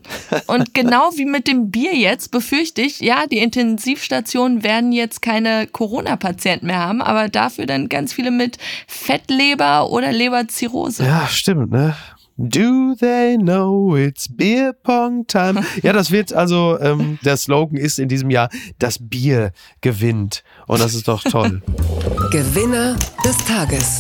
Und 0.47 0.73
genau 0.73 1.11
wie 1.17 1.27
mit 1.27 1.47
dem 1.47 1.71
Bier 1.71 1.95
jetzt 1.95 2.31
befürchte 2.31 2.81
ich, 2.83 3.01
ja, 3.01 3.27
die 3.27 3.39
Intensivstationen 3.39 4.63
werden 4.63 4.93
jetzt 4.93 5.21
keine 5.21 5.67
Corona-Patienten 5.67 6.67
mehr 6.67 6.79
haben, 6.79 7.03
aber 7.03 7.29
dafür 7.29 7.67
dann 7.67 7.89
ganz 7.89 8.13
viele 8.13 8.31
mit 8.31 8.57
Fettleber 8.87 9.91
oder 9.91 10.11
Leberzirrhose. 10.11 11.05
Ja, 11.05 11.27
stimmt, 11.29 11.71
ne? 11.71 11.97
Do 12.41 12.95
they 12.95 13.37
know 13.37 13.97
it's 13.97 14.29
beer 14.29 14.73
pong 14.73 15.27
time? 15.27 15.61
Ja, 15.83 15.93
das 15.93 16.13
wird 16.13 16.33
also, 16.33 16.79
ähm, 16.81 17.19
der 17.25 17.37
Slogan 17.37 17.77
ist 17.77 17.99
in 17.99 18.09
diesem 18.09 18.31
Jahr, 18.31 18.49
das 18.79 18.99
Bier 19.01 19.51
gewinnt. 19.81 20.45
Und 20.69 20.81
das 20.81 20.95
ist 20.95 21.09
doch 21.09 21.25
toll. 21.25 21.63
Gewinner 22.31 22.97
des 23.25 23.37
Tages. 23.39 23.99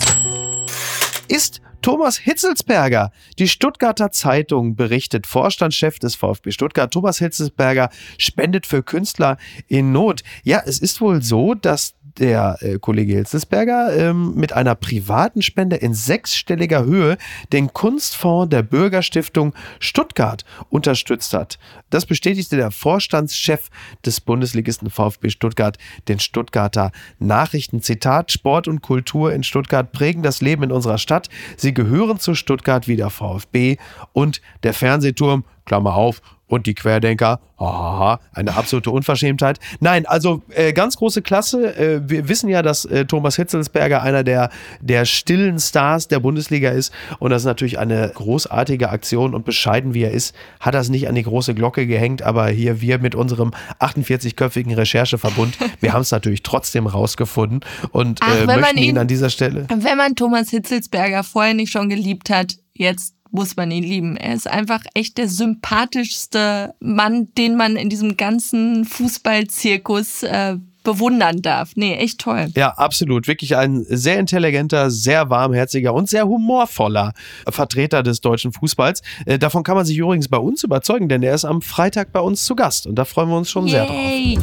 ist 1.26 1.60
Thomas 1.82 2.18
Hitzelsberger. 2.18 3.10
Die 3.38 3.48
Stuttgarter 3.48 4.12
Zeitung 4.12 4.76
berichtet, 4.76 5.26
Vorstandschef 5.26 5.98
des 5.98 6.14
VfB 6.14 6.52
Stuttgart, 6.52 6.92
Thomas 6.92 7.18
Hitzelsberger, 7.18 7.90
spendet 8.18 8.66
für 8.66 8.82
Künstler 8.82 9.36
in 9.66 9.90
Not. 9.90 10.22
Ja, 10.44 10.62
es 10.64 10.78
ist 10.78 11.00
wohl 11.00 11.22
so, 11.22 11.54
dass 11.54 11.94
der 12.16 12.58
äh, 12.60 12.78
Kollege 12.78 13.14
Hitzelsberger 13.14 13.96
ähm, 13.96 14.34
mit 14.34 14.52
einer 14.52 14.74
privaten 14.74 15.42
Spende 15.42 15.76
in 15.76 15.94
sechsstelliger 15.94 16.84
Höhe 16.84 17.18
den 17.52 17.72
Kunstfonds 17.72 18.50
der 18.50 18.62
Bürgerstiftung 18.62 19.54
Stuttgart 19.80 20.44
unterstützt 20.70 21.34
hat. 21.34 21.58
Das 21.90 22.06
bestätigte 22.06 22.56
der 22.56 22.70
Vorstandschef 22.70 23.70
des 24.04 24.20
Bundesligisten 24.20 24.90
VfB 24.90 25.30
Stuttgart 25.30 25.78
den 26.08 26.20
Stuttgarter 26.20 26.92
Nachrichten. 27.18 27.82
Zitat, 27.82 28.32
Sport 28.32 28.68
und 28.68 28.82
Kultur 28.82 29.32
in 29.32 29.42
Stuttgart 29.42 29.92
prägen 29.92 30.22
das 30.22 30.40
Leben 30.40 30.64
in 30.64 30.72
unserer 30.72 30.98
Stadt. 30.98 31.28
Sie 31.56 31.74
gehören 31.74 32.18
zu 32.18 32.34
Stuttgart 32.34 32.88
wie 32.88 32.96
der 32.96 33.10
VfB 33.10 33.76
und 34.12 34.40
der 34.62 34.74
Fernsehturm, 34.74 35.44
Klammer 35.64 35.94
auf, 35.94 36.22
und 36.48 36.66
die 36.66 36.74
Querdenker, 36.74 37.40
haha, 37.58 38.20
eine 38.32 38.56
absolute 38.56 38.90
Unverschämtheit. 38.90 39.58
Nein, 39.80 40.06
also 40.06 40.42
äh, 40.50 40.72
ganz 40.72 40.96
große 40.96 41.22
Klasse. 41.22 41.76
Äh, 41.76 42.00
wir 42.08 42.28
wissen 42.28 42.48
ja, 42.48 42.62
dass 42.62 42.84
äh, 42.84 43.04
Thomas 43.04 43.36
Hitzelsberger 43.36 44.02
einer 44.02 44.24
der, 44.24 44.50
der 44.80 45.04
stillen 45.04 45.58
Stars 45.58 46.08
der 46.08 46.20
Bundesliga 46.20 46.70
ist. 46.70 46.92
Und 47.18 47.30
das 47.30 47.42
ist 47.42 47.46
natürlich 47.46 47.78
eine 47.78 48.10
großartige 48.14 48.90
Aktion. 48.90 49.34
Und 49.34 49.44
bescheiden 49.44 49.94
wie 49.94 50.02
er 50.02 50.12
ist, 50.12 50.34
hat 50.60 50.74
er 50.74 50.80
es 50.80 50.88
nicht 50.88 51.08
an 51.08 51.14
die 51.14 51.22
große 51.22 51.54
Glocke 51.54 51.86
gehängt. 51.86 52.22
Aber 52.22 52.48
hier 52.48 52.80
wir 52.80 52.98
mit 52.98 53.14
unserem 53.14 53.52
48-köpfigen 53.80 54.74
Rechercheverbund, 54.74 55.58
wir 55.80 55.92
haben 55.92 56.02
es 56.02 56.10
natürlich 56.10 56.42
trotzdem 56.42 56.86
rausgefunden 56.86 57.60
und 57.92 58.20
Ach, 58.22 58.36
äh, 58.40 58.46
möchten 58.46 58.78
ihn 58.78 58.84
ihn- 58.84 58.98
an 58.98 59.06
dieser 59.08 59.30
Stelle. 59.30 59.66
Wenn 59.68 59.96
man 59.98 60.16
Thomas 60.16 60.50
Hitzelsberger 60.50 61.24
vorher 61.24 61.54
nicht 61.54 61.70
schon 61.72 61.88
geliebt 61.88 62.30
hat, 62.30 62.56
jetzt 62.74 63.14
muss 63.30 63.56
man 63.56 63.70
ihn 63.70 63.84
lieben. 63.84 64.16
Er 64.16 64.34
ist 64.34 64.48
einfach 64.48 64.82
echt 64.94 65.18
der 65.18 65.28
sympathischste 65.28 66.74
Mann, 66.80 67.28
den 67.36 67.56
man 67.56 67.76
in 67.76 67.88
diesem 67.88 68.16
ganzen 68.16 68.84
Fußballzirkus 68.84 70.22
äh, 70.22 70.56
bewundern 70.82 71.42
darf. 71.42 71.72
Nee, 71.74 71.96
echt 71.96 72.20
toll. 72.20 72.48
Ja, 72.56 72.70
absolut. 72.70 73.28
Wirklich 73.28 73.56
ein 73.56 73.84
sehr 73.88 74.18
intelligenter, 74.18 74.90
sehr 74.90 75.28
warmherziger 75.28 75.92
und 75.92 76.08
sehr 76.08 76.26
humorvoller 76.26 77.12
Vertreter 77.48 78.02
des 78.02 78.20
deutschen 78.20 78.52
Fußballs. 78.52 79.02
Äh, 79.26 79.38
davon 79.38 79.64
kann 79.64 79.76
man 79.76 79.84
sich 79.84 79.98
übrigens 79.98 80.28
bei 80.28 80.38
uns 80.38 80.64
überzeugen, 80.64 81.08
denn 81.08 81.22
er 81.22 81.34
ist 81.34 81.44
am 81.44 81.60
Freitag 81.60 82.12
bei 82.12 82.20
uns 82.20 82.44
zu 82.44 82.56
Gast 82.56 82.86
und 82.86 82.94
da 82.94 83.04
freuen 83.04 83.28
wir 83.28 83.36
uns 83.36 83.50
schon 83.50 83.68
sehr 83.68 83.84
drauf. 83.84 83.96
Yay. 83.96 84.38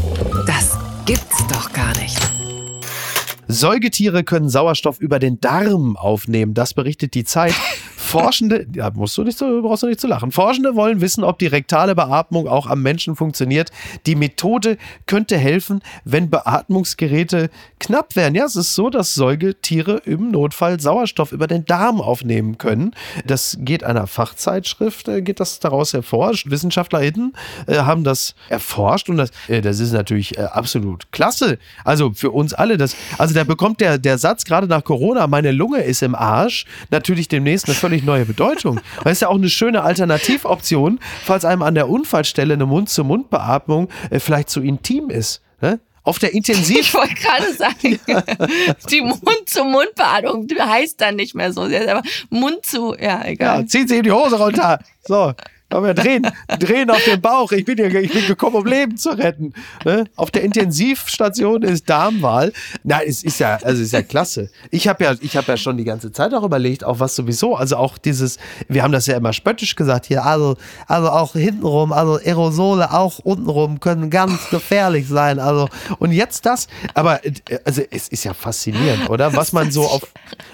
Das 0.45 0.78
gibt's 1.06 1.48
doch 1.48 1.74
gar 1.74 1.98
nicht. 1.98 2.19
Säugetiere 3.48 4.24
können 4.24 4.50
Sauerstoff 4.50 5.00
über 5.00 5.19
den 5.19 5.39
Darm 5.39 5.98
aufnehmen. 5.98 6.54
Das 6.54 6.74
berichtet 6.74 7.13
die 7.13 7.24
Zeit. 7.24 7.56
Forschende, 8.06 8.68
ja, 8.74 8.91
musst 8.91 9.18
du 9.18 9.24
nicht 9.24 9.38
so, 9.38 9.62
brauchst 9.62 9.84
du 9.84 9.88
nicht 9.88 10.00
zu 10.00 10.08
lachen. 10.08 10.32
Forschende 10.32 10.76
wollen 10.76 11.02
wissen, 11.02 11.24
ob 11.24 11.39
die 11.39 11.48
rektale 11.48 11.96
Beatmung 11.96 12.48
auch 12.48 12.68
am 12.68 12.82
Menschen 12.82 13.15
funktioniert. 13.15 13.72
Die 14.06 14.15
Methode 14.15 14.78
könnte 15.08 15.38
helfen, 15.38 15.82
wenn 16.04 16.30
Beatmungsgeräte 16.30 17.50
knapp 17.80 18.15
werden. 18.15 18.36
Ja, 18.36 18.46
es 18.46 18.56
ist 18.56 18.76
so, 18.76 18.89
dass 18.89 19.15
Säugetiere 19.15 20.02
im 20.06 20.32
Notfall 20.32 20.80
Sauerstoff 20.80 21.32
über 21.32 21.48
den 21.48 21.65
Darm 21.65 22.00
aufnehmen 22.00 22.58
können. 22.58 22.91
Das 23.26 23.58
geht 23.60 23.84
einer 23.84 24.08
Fachzeitschrift, 24.08 25.08
äh, 25.08 25.22
geht 25.22 25.39
das 25.39 25.60
daraus 25.60 25.94
hervor. 25.94 26.32
WissenschaftlerInnen 26.46 27.34
äh, 27.68 27.78
haben 27.78 28.04
das 28.04 28.36
erforscht 28.50 29.10
und 29.10 29.18
das, 29.18 29.32
äh, 29.48 29.62
das 29.62 29.80
ist 29.80 29.91
natürlich 29.91 30.38
äh, 30.38 30.41
absolut 30.41 31.12
klasse. 31.12 31.58
Also 31.84 32.12
für 32.13 32.32
uns 32.32 32.54
alle. 32.54 32.78
Das, 32.78 32.96
also 33.18 33.34
da 33.34 33.44
bekommt 33.44 33.82
der, 33.82 33.98
der 33.98 34.18
Satz 34.18 34.46
gerade 34.46 34.68
nach 34.68 34.84
Corona, 34.84 35.28
meine 35.28 35.52
Lunge 35.52 35.82
ist 35.82 36.04
im 36.04 36.15
Arsch, 36.15 36.65
natürlich 36.91 37.28
demnächst 37.28 37.65
eine 37.65 37.76
völlig 37.76 37.94
neue 38.03 38.25
Bedeutung. 38.25 38.79
Das 39.03 39.13
ist 39.13 39.21
ja 39.21 39.29
auch 39.29 39.36
eine 39.36 39.49
schöne 39.49 39.84
Alternativoption, 39.84 40.99
falls 41.23 41.45
einem 41.45 41.62
an 41.62 41.75
der 41.75 41.89
Unfallstelle 41.89 42.53
eine 42.53 42.65
Mund-zu-Mund-Beatmung 42.65 43.89
äh, 44.10 44.19
vielleicht 44.19 44.49
zu 44.49 44.62
intim 44.62 45.10
ist. 45.10 45.41
Ne? 45.62 45.79
Auf 46.03 46.19
der 46.19 46.34
Intensiv 46.34 46.79
Ich 46.79 46.93
wollte 46.93 47.15
gerade 47.15 47.53
sagen, 47.53 47.99
die 48.91 49.01
Mund-zu-Mund-Beatmung 49.01 50.47
heißt 50.60 51.01
dann 51.01 51.15
nicht 51.15 51.34
mehr 51.36 51.51
so. 51.51 51.62
Aber 51.62 52.03
Mund 52.29 52.65
zu, 52.65 52.95
ja, 52.99 53.25
egal. 53.25 53.62
Ja, 53.62 53.65
ziehen 53.65 53.88
Sie 53.88 53.97
ihm 53.97 54.03
die 54.03 54.12
Hose 54.12 54.38
runter. 54.38 54.79
So. 55.03 55.34
Aber 55.69 55.93
drehen, 55.93 56.28
drehen 56.60 56.89
auf 56.89 57.04
den 57.04 57.19
Bauch. 57.19 57.51
Ich 57.51 57.65
bin, 57.65 57.78
hier, 57.78 57.93
ich 57.99 58.13
bin 58.13 58.25
gekommen, 58.28 58.56
um 58.56 58.65
Leben 58.65 58.97
zu 58.97 59.10
retten. 59.10 59.54
Ne? 59.84 60.06
Auf 60.15 60.32
der 60.32 60.43
Intensivstation 60.43 61.63
ist 61.63 61.89
Darmwahl. 61.89 62.54
Na, 62.84 63.01
es 63.01 63.23
ist 63.23 63.39
ja, 63.39 63.58
also 63.63 63.82
ist 63.82 63.91
ja 63.91 64.04
klasse. 64.04 64.49
Ich 64.69 64.88
habe 64.88 65.04
ja, 65.04 65.15
ich 65.19 65.34
ja 65.34 65.58
schon 65.58 65.78
die 65.78 65.84
ganze 65.84 66.12
Zeit 66.12 66.34
auch 66.34 66.43
überlegt, 66.43 66.84
auch 66.84 66.99
was 66.99 67.15
sowieso, 67.15 67.56
also 67.56 67.78
auch 67.78 67.97
dieses, 67.97 68.38
wir 68.67 68.84
haben 68.84 68.91
das 68.91 69.08
ja 69.08 69.17
immer 69.17 69.34
spöttisch 69.34 69.75
gesagt 69.75 70.06
hier, 70.06 70.23
also, 70.23 70.56
also 70.88 71.10
auch 71.10 71.34
hintenrum, 71.34 71.91
also 71.91 72.15
Aerosole 72.15 72.91
auch 72.91 73.19
untenrum 73.19 73.80
können 73.80 74.10
ganz 74.10 74.49
gefährlich 74.49 75.08
sein. 75.08 75.39
Also 75.39 75.69
und 75.99 76.12
jetzt 76.12 76.45
das, 76.45 76.67
aber 76.93 77.21
also 77.63 77.82
es 77.89 78.08
ist 78.08 78.23
ja 78.23 78.34
faszinierend, 78.34 79.10
oder? 79.10 79.36
Was 79.36 79.51
man 79.51 79.71
so 79.71 79.84
auf 79.84 80.08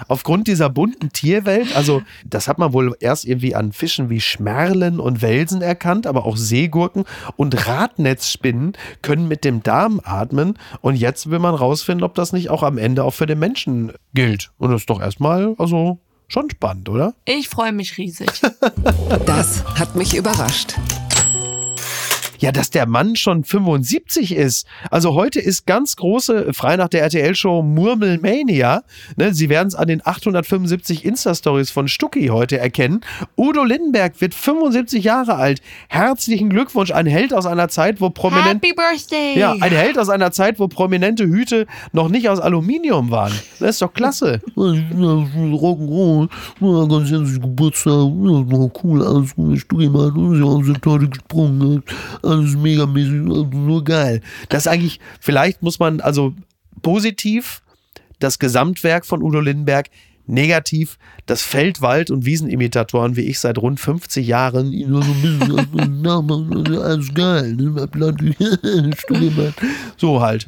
aufgrund 0.08 0.48
dieser 0.48 0.70
bunten 0.70 1.12
Tierwelt, 1.12 1.76
also 1.76 2.02
das 2.26 2.48
hat 2.48 2.58
man 2.58 2.74
wohl 2.74 2.96
erst 3.00 3.26
irgendwie 3.26 3.56
an 3.56 3.72
Fischen 3.72 4.10
wie 4.10 4.22
Schmerlen 4.22 5.00
und 5.00 5.11
Welsen 5.22 5.62
erkannt, 5.62 6.06
aber 6.06 6.26
auch 6.26 6.38
Seegurken 6.38 7.06
und 7.36 7.68
Radnetzspinnen 7.68 8.74
können 9.02 9.28
mit 9.28 9.44
dem 9.44 9.64
Darm 9.64 10.00
atmen 10.04 10.58
und 10.82 10.96
jetzt 10.96 11.30
will 11.30 11.40
man 11.40 11.56
rausfinden, 11.56 12.04
ob 12.04 12.16
das 12.16 12.34
nicht 12.34 12.50
auch 12.50 12.64
am 12.64 12.78
Ende 12.78 13.04
auch 13.04 13.14
für 13.14 13.26
den 13.26 13.40
Menschen 13.40 13.92
gilt. 14.14 14.52
Und 14.58 14.72
das 14.72 14.82
ist 14.82 14.90
doch 14.90 15.02
erstmal, 15.02 15.56
also 15.58 16.00
schon 16.28 16.50
spannend, 16.50 16.88
oder? 16.88 17.14
Ich 17.26 17.50
freue 17.50 17.74
mich 17.74 17.98
riesig. 17.98 18.30
Das 19.26 19.66
hat 19.78 19.96
mich 19.96 20.16
überrascht. 20.16 20.76
Ja, 22.42 22.52
dass 22.52 22.72
der 22.72 22.88
Mann 22.88 23.16
schon 23.16 23.44
75 23.44 24.36
ist. 24.36 24.66
Also 24.90 25.14
heute 25.14 25.40
ist 25.40 25.68
ganz 25.68 25.96
große, 25.96 26.56
frei 26.56 26.76
nach 26.76 26.88
der 26.88 27.04
RTL-Show 27.04 27.62
Murmelmania. 27.62 28.82
Ne, 29.16 29.32
Sie 29.32 29.48
werden 29.48 29.68
es 29.68 29.76
an 29.76 29.88
den 29.88 30.02
875 30.04 31.06
Insta-Stories 31.06 31.70
von 31.70 31.88
Stucki 31.88 32.30
heute 32.30 32.58
erkennen. 32.58 33.02
Udo 33.38 33.64
Lindenberg 33.64 34.20
wird 34.22 34.34
75 34.34 35.04
Jahre 35.04 35.36
alt. 35.36 35.62
Herzlichen 35.88 36.50
Glückwunsch, 36.50 36.90
ein 36.90 37.06
Held 37.06 37.32
aus 37.32 37.46
einer 37.46 37.68
Zeit, 37.68 38.02
wo 38.02 38.10
prominent... 38.10 38.64
Happy 38.64 38.74
Birthday! 38.74 39.38
Ja, 39.38 39.56
ein 39.60 39.72
Held 39.72 40.00
aus 40.00 40.10
einer 40.10 40.32
Zeit, 40.32 40.58
wo 40.58 40.68
prominente 40.68 41.26
Hüte 41.26 41.68
noch 41.92 42.10
nicht 42.10 42.28
aus 42.28 42.40
Aluminium 42.40 43.12
waren. 43.12 43.34
Das 43.60 43.70
ist 43.70 43.84
doch 43.84 43.94
klasse. 43.94 44.42
Rock'n'Roll, 44.58 46.28
ganz 46.90 47.12
herzlichen 47.12 47.42
Geburtstag, 47.42 48.10
cool, 48.84 49.06
alles 49.06 49.36
gut, 49.36 49.60
Stücke 49.60 49.92
gemacht, 49.92 50.14
ja, 50.18 50.48
alles 50.48 50.82
toll 50.82 51.08
gesprungen, 51.08 51.84
alles 52.32 52.56
megamäßig, 52.56 53.12
nur 53.12 53.84
geil. 53.84 54.22
Das 54.50 54.66
ist 54.66 54.68
eigentlich, 54.68 55.00
vielleicht 55.20 55.62
muss 55.62 55.80
man 55.80 56.02
also 56.02 56.34
positiv 56.82 57.62
das 58.20 58.40
Gesamtwerk 58.40 59.06
von 59.06 59.22
Udo 59.22 59.40
Lindenberg, 59.40 59.90
negativ 60.28 60.98
das 61.26 61.42
Feld-, 61.42 61.82
Wald- 61.82 62.12
und 62.12 62.26
Wiesenimitatoren 62.26 63.16
wie 63.16 63.22
ich 63.22 63.40
seit 63.40 63.58
rund 63.58 63.80
50 63.80 64.26
Jahren. 64.26 64.72
Ja, 64.72 64.88
so 64.88 65.02
ein 65.02 65.22
bisschen, 65.22 66.78
alles 66.78 67.14
geil, 67.14 67.56
ne. 67.56 69.54
So 69.98 70.22
halt. 70.22 70.48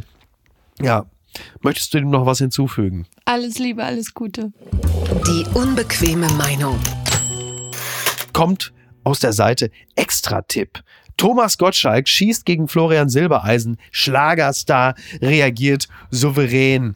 Ja. 0.82 1.06
Möchtest 1.62 1.93
du 1.93 2.00
dem 2.00 2.12
noch 2.12 2.28
was 2.28 2.38
hinzufügen? 2.38 3.08
Alles 3.26 3.58
Liebe, 3.58 3.84
alles 3.84 4.13
Gute. 4.13 4.54
Die 5.28 5.46
unbequeme 5.56 6.28
Meinung. 6.34 6.78
kommt 8.34 8.72
aus 9.04 9.19
der 9.19 9.34
Seite 9.34 9.72
Extra-Tipp. 9.96 10.84
Thomas 11.17 11.58
Gottschalk 11.58 12.08
schießt 12.08 12.45
gegen 12.45 12.67
Florian 12.67 13.10
Silbereisen. 13.10 13.78
Schlagerstar 13.91 14.95
reagiert 15.21 15.88
souverän. 16.12 16.95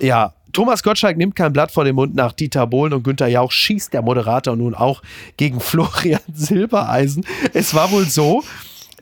Ja, 0.00 0.32
Thomas 0.52 0.82
Gottschalk 0.82 1.18
nimmt 1.18 1.36
kein 1.36 1.52
Blatt 1.52 1.70
vor 1.70 1.84
den 1.84 1.94
Mund 1.96 2.14
nach 2.14 2.32
Dieter 2.32 2.66
Bohlen 2.66 2.94
und 2.94 3.02
Günther 3.02 3.26
Jauch 3.26 3.52
schießt 3.52 3.92
der 3.92 4.00
Moderator 4.00 4.56
nun 4.56 4.74
auch 4.74 5.02
gegen 5.36 5.60
Florian 5.66 6.20
Silbereisen. 6.32 7.26
Es 7.52 7.74
war 7.74 7.90
wohl 7.90 8.06
so, 8.06 8.42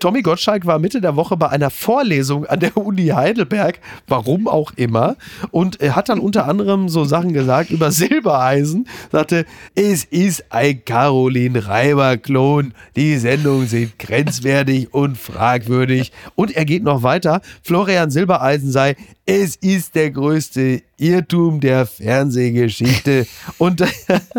Tommy 0.05 0.21
Gottschalk 0.21 0.67
war 0.67 0.79
Mitte 0.79 1.01
der 1.01 1.17
Woche 1.17 1.35
bei 1.35 1.49
einer 1.49 1.71
Vorlesung 1.71 2.45
an 2.45 2.61
der 2.61 2.77
Uni 2.77 3.07
Heidelberg, 3.07 3.81
warum 4.07 4.49
auch 4.49 4.73
immer, 4.77 5.17
und 5.51 5.81
er 5.81 5.97
hat 5.97 6.11
dann 6.11 6.19
unter 6.19 6.47
anderem 6.47 6.90
so 6.90 7.07
Sachen 7.07 7.33
gesagt 7.33 7.71
über 7.71 7.90
Silbereisen, 7.90 8.87
sagte, 9.11 9.47
es 9.75 10.05
ist 10.05 10.45
ein 10.53 10.85
Caroline 10.85 11.67
Reiber-Klon, 11.67 12.75
die 12.97 13.17
Sendungen 13.17 13.67
sind 13.67 13.99
grenzwertig 13.99 14.93
und 14.93 15.17
fragwürdig. 15.17 16.12
Und 16.35 16.55
er 16.55 16.67
geht 16.67 16.83
noch 16.83 17.03
weiter, 17.03 17.40
Florian 17.62 18.11
Silbereisen 18.11 18.71
sei, 18.71 18.97
es 19.25 19.57
ist 19.57 19.95
der 19.95 20.11
größte 20.11 20.83
Irrtum 20.99 21.61
der 21.61 21.87
Fernsehgeschichte. 21.87 23.27
Und 23.57 23.83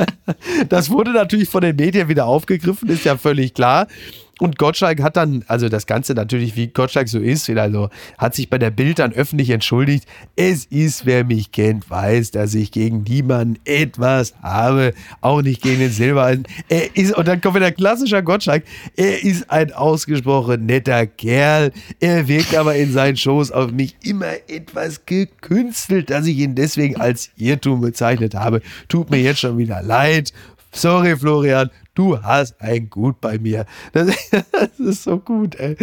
das 0.69 0.91
wurde 0.91 1.11
natürlich 1.11 1.49
von 1.49 1.61
den 1.61 1.75
Medien 1.75 2.07
wieder 2.07 2.27
aufgegriffen, 2.27 2.89
ist 2.89 3.03
ja 3.03 3.17
völlig 3.17 3.55
klar. 3.55 3.87
Und 4.39 4.57
Gottschalk 4.57 5.01
hat 5.01 5.15
dann, 5.15 5.45
also 5.47 5.69
das 5.69 5.85
Ganze 5.85 6.13
natürlich, 6.13 6.57
wie 6.57 6.67
Gottschalk 6.67 7.07
so 7.07 7.19
ist, 7.19 7.47
wieder 7.47 7.71
so, 7.71 7.89
hat 8.17 8.35
sich 8.35 8.49
bei 8.49 8.57
der 8.57 8.69
Bild 8.69 8.99
dann 8.99 9.13
öffentlich 9.13 9.49
entschuldigt. 9.49 10.05
Es 10.35 10.65
ist, 10.65 11.05
wer 11.05 11.23
mich 11.23 11.53
kennt, 11.53 11.89
weiß, 11.89 12.31
dass 12.31 12.53
ich 12.53 12.71
gegen 12.71 13.03
niemanden 13.03 13.59
etwas 13.63 14.33
habe, 14.41 14.93
auch 15.21 15.41
nicht 15.41 15.61
gegen 15.61 15.79
den 15.79 15.91
Silbereisen. 15.91 16.45
Er 16.67 16.97
ist, 16.97 17.15
und 17.15 17.27
dann 17.27 17.39
kommt 17.39 17.55
wieder 17.55 17.71
klassischer 17.71 18.21
Gottschalk, 18.21 18.63
er 18.97 19.23
ist 19.23 19.49
ein 19.49 19.71
ausgesprochen 19.71 20.65
netter 20.65 21.07
Kerl. 21.07 21.71
Er 22.01 22.27
wirkt 22.27 22.55
aber 22.55 22.75
in 22.75 22.91
seinen 22.91 23.15
Shows 23.15 23.51
auf 23.51 23.71
mich 23.71 23.95
immer 24.03 24.33
etwas 24.47 25.05
gekünstelt, 25.05 26.09
dass 26.09 26.25
ich 26.25 26.37
ihn 26.39 26.55
deswegen 26.55 26.97
als 26.97 27.29
Irrtum 27.37 27.79
bezeichnet 27.79 28.35
habe. 28.35 28.61
Tut 28.89 29.11
mir 29.11 29.21
jetzt 29.21 29.39
schon 29.39 29.57
wieder 29.57 29.81
leid. 29.81 30.33
Sorry, 30.73 31.15
Florian, 31.15 31.69
du 31.95 32.21
hast 32.21 32.61
ein 32.61 32.89
Gut 32.89 33.19
bei 33.19 33.39
mir. 33.39 33.65
Das, 33.93 34.07
das 34.51 34.79
ist 34.79 35.03
so 35.03 35.17
gut, 35.17 35.55
ey. 35.55 35.75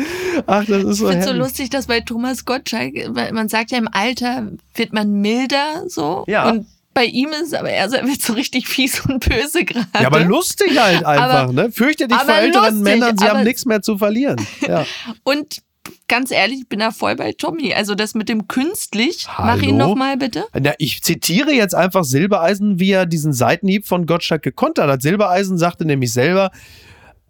Ach, 0.46 0.64
das 0.64 0.84
ist 0.84 0.98
so 0.98 1.06
Ich 1.06 1.12
finde 1.12 1.26
so 1.26 1.32
lustig, 1.32 1.70
dass 1.70 1.86
bei 1.86 2.00
Thomas 2.00 2.44
Gottschalk, 2.44 2.94
man 3.32 3.48
sagt 3.48 3.72
ja, 3.72 3.78
im 3.78 3.88
Alter 3.90 4.52
wird 4.74 4.92
man 4.92 5.20
milder 5.20 5.84
so. 5.88 6.24
Ja. 6.28 6.50
Und 6.50 6.66
bei 6.94 7.06
ihm 7.06 7.30
ist 7.30 7.54
aber 7.54 7.70
er 7.70 7.90
wird 7.90 8.20
so 8.20 8.34
richtig 8.34 8.68
fies 8.68 9.04
und 9.06 9.26
böse 9.26 9.64
gerade. 9.64 9.86
Ja, 9.98 10.06
aber 10.06 10.20
lustig 10.20 10.78
halt 10.78 11.04
einfach, 11.04 11.44
Aber- 11.44 11.52
ne? 11.52 11.72
Fürchte 11.72 12.06
dich 12.06 12.18
vor 12.18 12.34
älteren 12.34 12.78
lustig, 12.78 12.82
Männern, 12.82 13.18
sie 13.18 13.24
haben 13.24 13.44
nichts 13.44 13.64
mehr 13.64 13.82
zu 13.82 13.98
verlieren. 13.98 14.36
Ja. 14.60 14.84
Und 15.24 15.62
ganz 16.08 16.30
ehrlich, 16.30 16.60
ich 16.60 16.68
bin 16.68 16.80
da 16.80 16.90
voll 16.90 17.16
bei 17.16 17.32
Tommy. 17.32 17.74
Also 17.74 17.94
das 17.94 18.14
mit 18.14 18.28
dem 18.28 18.48
künstlich, 18.48 19.26
mach 19.26 19.56
Hallo? 19.56 19.62
ihn 19.62 19.76
noch 19.76 19.94
mal 19.94 20.16
bitte. 20.16 20.44
Na, 20.58 20.72
ich 20.78 21.02
zitiere 21.02 21.52
jetzt 21.52 21.74
einfach 21.74 22.04
Silbereisen, 22.04 22.78
wie 22.78 22.92
er 22.92 23.06
diesen 23.06 23.32
Seitenhieb 23.32 23.86
von 23.86 24.06
Gottschalk 24.06 24.42
gekontert 24.42 24.90
hat. 24.90 25.02
Silbereisen 25.02 25.58
sagte 25.58 25.84
nämlich 25.84 26.12
selber, 26.12 26.50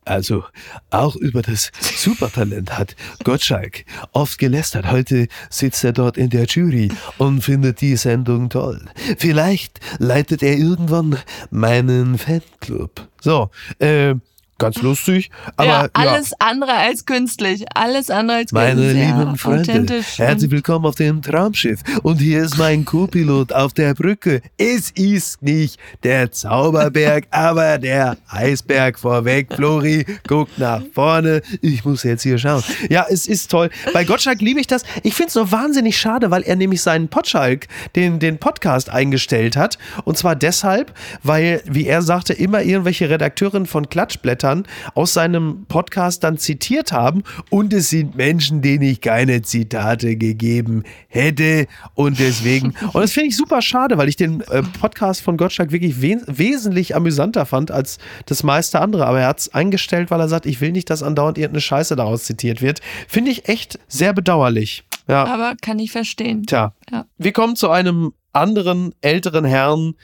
also 0.05 0.45
auch 0.91 1.15
über 1.15 1.43
das 1.43 1.71
Supertalent 1.81 2.77
hat 2.77 2.97
Gottschalk 3.23 3.85
oft 4.11 4.37
gelästert. 4.39 4.91
Heute 4.91 5.29
sitzt 5.49 5.85
er 5.85 5.93
dort 5.93 6.17
in 6.17 6.29
der 6.29 6.47
Jury 6.47 6.91
und 7.19 7.43
findet 7.43 7.81
die 7.81 7.97
Sendung 7.97 8.51
toll. 8.51 8.85
Vielleicht 9.19 9.79
leitet 9.99 10.43
er 10.43 10.57
irgendwann 10.57 11.19
meinen 11.51 12.19
Fanclub. 12.19 13.09
So, 13.21 13.51
äh, 13.79 14.17
ganz 14.63 14.81
lustig, 14.81 15.31
aber 15.57 15.69
ja, 15.69 15.83
ja. 15.83 15.89
alles 15.93 16.33
andere 16.39 16.73
als 16.73 17.05
künstlich. 17.05 17.65
Alles 17.75 18.11
andere 18.11 18.37
als 18.39 18.53
Meine 18.53 18.81
künstlich. 18.81 19.07
lieben 19.07 19.21
ja, 19.21 19.35
Freunde, 19.35 20.03
herzlich 20.17 20.51
willkommen 20.53 20.87
auf 20.87 20.95
dem 20.95 21.21
Traumschiff. 21.21 21.81
Und 22.05 22.19
hier 22.19 22.45
ist 22.45 22.57
mein 22.59 22.85
Co-Pilot 22.85 23.53
auf 23.53 23.73
der 23.73 23.95
Brücke. 23.95 24.41
Es 24.59 24.93
ist 24.93 25.43
nicht 25.43 25.81
der 26.05 26.31
Zauberberg, 26.31 27.27
aber 27.33 27.79
der 27.79 28.17
Eisberg 28.29 29.01
vorweg. 29.01 29.49
Flori, 29.53 30.07
guckt 30.29 30.57
nach 30.61 30.83
vorne. 30.95 31.43
Ich 31.61 31.85
muss 31.85 32.05
jetzt 32.05 32.23
hier 32.23 32.39
schauen. 32.39 32.63
Ja, 32.89 33.07
es 33.11 33.27
ist 33.27 33.51
toll. 33.51 33.69
Bei 33.93 34.05
Gottschalk 34.05 34.41
liebe 34.41 34.61
ich 34.61 34.69
das. 34.69 34.85
Ich 35.03 35.15
finde 35.15 35.29
es 35.29 35.35
so 35.35 35.51
wahnsinnig 35.51 35.99
schade, 35.99 36.31
weil 36.31 36.43
er 36.43 36.55
nämlich 36.55 36.83
seinen 36.83 37.09
Potschalk, 37.09 37.67
den, 37.97 38.21
den 38.21 38.39
Podcast 38.39 38.91
eingestellt 38.91 39.57
hat. 39.57 39.77
Und 40.05 40.17
zwar 40.19 40.37
deshalb, 40.37 40.95
weil, 41.25 41.63
wie 41.65 41.87
er 41.87 42.03
sagte, 42.03 42.33
immer 42.33 42.63
irgendwelche 42.63 43.11
Redakteurinnen 43.11 43.67
von 43.67 43.89
Klatschblättern 43.89 44.52
aus 44.95 45.15
seinem 45.15 45.65
Podcast 45.67 46.23
dann 46.25 46.39
zitiert 46.39 46.93
haben. 46.93 47.23
Und 47.51 47.73
es 47.73 47.91
sind 47.91 48.15
Menschen, 48.17 48.63
denen 48.63 48.83
ich 48.83 49.01
keine 49.01 49.43
Zitate 49.43 50.17
gegeben 50.17 50.85
hätte. 51.09 51.67
Und 51.95 52.19
deswegen, 52.19 52.75
und 52.93 53.03
das 53.03 53.13
finde 53.13 53.29
ich 53.29 53.37
super 53.37 53.63
schade, 53.63 53.99
weil 53.99 54.09
ich 54.09 54.17
den 54.17 54.41
äh, 54.43 54.63
Podcast 54.81 55.23
von 55.23 55.37
Gottschalk 55.37 55.73
wirklich 55.73 56.01
we 56.03 56.21
wesentlich 56.27 56.95
amüsanter 56.95 57.47
fand 57.47 57.71
als 57.71 57.99
das 58.27 58.43
meiste 58.43 58.81
andere. 58.81 59.07
Aber 59.07 59.21
er 59.21 59.29
hat 59.29 59.41
es 59.41 59.55
eingestellt, 59.55 60.11
weil 60.11 60.21
er 60.21 60.29
sagt, 60.29 60.47
ich 60.47 60.61
will 60.61 60.73
nicht, 60.73 60.91
dass 60.91 61.03
andauernd 61.03 61.39
irgendeine 61.39 61.61
Scheiße 61.63 61.97
daraus 61.97 62.25
zitiert 62.25 62.61
wird. 62.63 62.81
Finde 63.09 63.31
ich 63.31 63.49
echt 63.49 63.79
sehr 63.89 64.13
bedauerlich. 64.13 64.85
Ja. 65.09 65.25
Aber 65.25 65.55
kann 65.61 65.79
ich 65.79 65.91
verstehen. 65.91 66.45
Tja, 66.47 66.75
Ja. 66.91 67.07
wir 67.19 67.33
kommen 67.33 67.57
zu 67.57 67.71
einem 67.71 68.13
anderen 68.33 68.95
älteren 69.01 69.45
Herrn, 69.45 69.95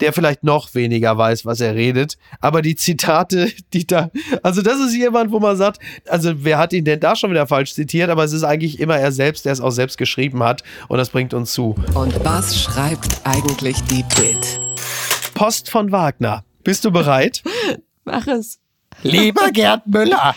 der 0.00 0.12
vielleicht 0.12 0.42
noch 0.44 0.74
weniger 0.74 1.16
weiß, 1.16 1.46
was 1.46 1.60
er 1.60 1.74
redet. 1.74 2.18
Aber 2.40 2.62
die 2.62 2.76
Zitate, 2.76 3.50
die 3.72 3.86
da, 3.86 4.10
also 4.42 4.62
das 4.62 4.80
ist 4.80 4.94
jemand, 4.94 5.32
wo 5.32 5.40
man 5.40 5.56
sagt, 5.56 5.80
also 6.08 6.32
wer 6.44 6.58
hat 6.58 6.72
ihn 6.72 6.84
denn 6.84 7.00
da 7.00 7.16
schon 7.16 7.30
wieder 7.30 7.46
falsch 7.46 7.74
zitiert? 7.74 8.10
Aber 8.10 8.24
es 8.24 8.32
ist 8.32 8.44
eigentlich 8.44 8.80
immer 8.80 8.96
er 8.98 9.12
selbst, 9.12 9.44
der 9.44 9.52
es 9.52 9.60
auch 9.60 9.70
selbst 9.70 9.98
geschrieben 9.98 10.42
hat. 10.42 10.62
Und 10.88 10.98
das 10.98 11.10
bringt 11.10 11.34
uns 11.34 11.52
zu. 11.52 11.74
Und 11.94 12.24
was 12.24 12.60
schreibt 12.60 13.20
eigentlich 13.24 13.82
die 13.84 14.04
Bild? 14.16 14.60
Post 15.34 15.70
von 15.70 15.92
Wagner. 15.92 16.44
Bist 16.64 16.84
du 16.84 16.90
bereit? 16.90 17.42
Mach 18.04 18.26
es. 18.26 18.58
Lieber 19.02 19.50
Gerd 19.52 19.86
Müller, 19.86 20.34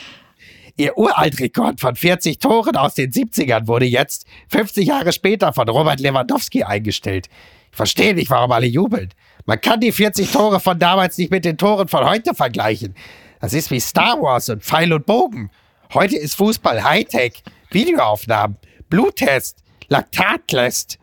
Ihr 0.75 0.97
Uraltrekord 0.97 1.79
von 1.79 1.95
40 1.95 2.39
Toren 2.39 2.75
aus 2.77 2.95
den 2.95 3.11
70ern 3.11 3.67
wurde 3.67 3.85
jetzt, 3.85 4.25
50 4.49 4.87
Jahre 4.87 5.13
später, 5.13 5.53
von 5.53 5.69
Robert 5.69 5.99
Lewandowski 5.99 6.63
eingestellt. 6.63 7.29
Verstehe 7.73 8.13
nicht, 8.13 8.29
warum 8.29 8.51
alle 8.51 8.67
jubeln. 8.67 9.09
Man 9.45 9.59
kann 9.59 9.79
die 9.81 9.91
40 9.91 10.31
Tore 10.31 10.59
von 10.59 10.77
damals 10.79 11.17
nicht 11.17 11.31
mit 11.31 11.43
den 11.43 11.57
Toren 11.57 11.87
von 11.87 12.05
heute 12.05 12.35
vergleichen. 12.35 12.95
Das 13.41 13.53
ist 13.53 13.71
wie 13.71 13.79
Star 13.79 14.21
Wars 14.21 14.47
und 14.47 14.63
Pfeil 14.63 14.93
und 14.93 15.05
Bogen. 15.05 15.49
Heute 15.93 16.15
ist 16.15 16.35
Fußball 16.35 16.83
Hightech, 16.83 17.43
Videoaufnahmen, 17.71 18.57
Bluttest, 18.89 19.63
Laktattest. 19.89 20.99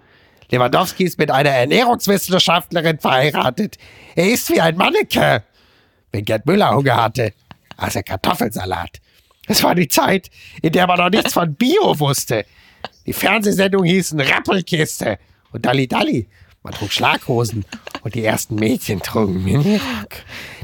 Lewandowski 0.50 1.04
ist 1.04 1.18
mit 1.18 1.30
einer 1.30 1.50
Ernährungswissenschaftlerin 1.50 2.98
verheiratet. 2.98 3.76
Er 4.14 4.30
ist 4.30 4.48
wie 4.50 4.61
ein 4.61 4.76
Manneke. 4.76 5.42
Wenn 6.12 6.24
Gerd 6.24 6.46
Müller 6.46 6.74
Hunger 6.74 6.96
hatte, 6.96 7.33
aß 7.76 7.96
er 7.96 8.02
Kartoffelsalat. 8.04 9.00
Es 9.46 9.62
war 9.62 9.74
die 9.74 9.88
Zeit, 9.88 10.30
in 10.62 10.72
der 10.72 10.87
man 10.87 10.98
noch 10.98 11.11
nichts 11.11 11.33
von 11.33 11.54
Bio 11.54 11.98
wusste. 11.98 12.46
Die 13.06 13.12
Fernsehsendungen 13.12 13.88
hießen 13.88 14.20
Rappelkiste 14.20 15.18
und 15.52 15.66
Dalli 15.66 15.88
Dalli. 15.88 16.28
Man 16.62 16.75
trug 16.75 16.92
Schlaghosen 16.92 17.64
und 18.03 18.14
die 18.14 18.25
ersten 18.25 18.57
Mädchen 18.57 19.01
trugen 19.01 19.42
Minirock. 19.42 20.11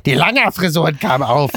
Die 0.05 0.13
Langer-Frisuren 0.13 0.99
kamen 0.99 1.25
auf. 1.25 1.51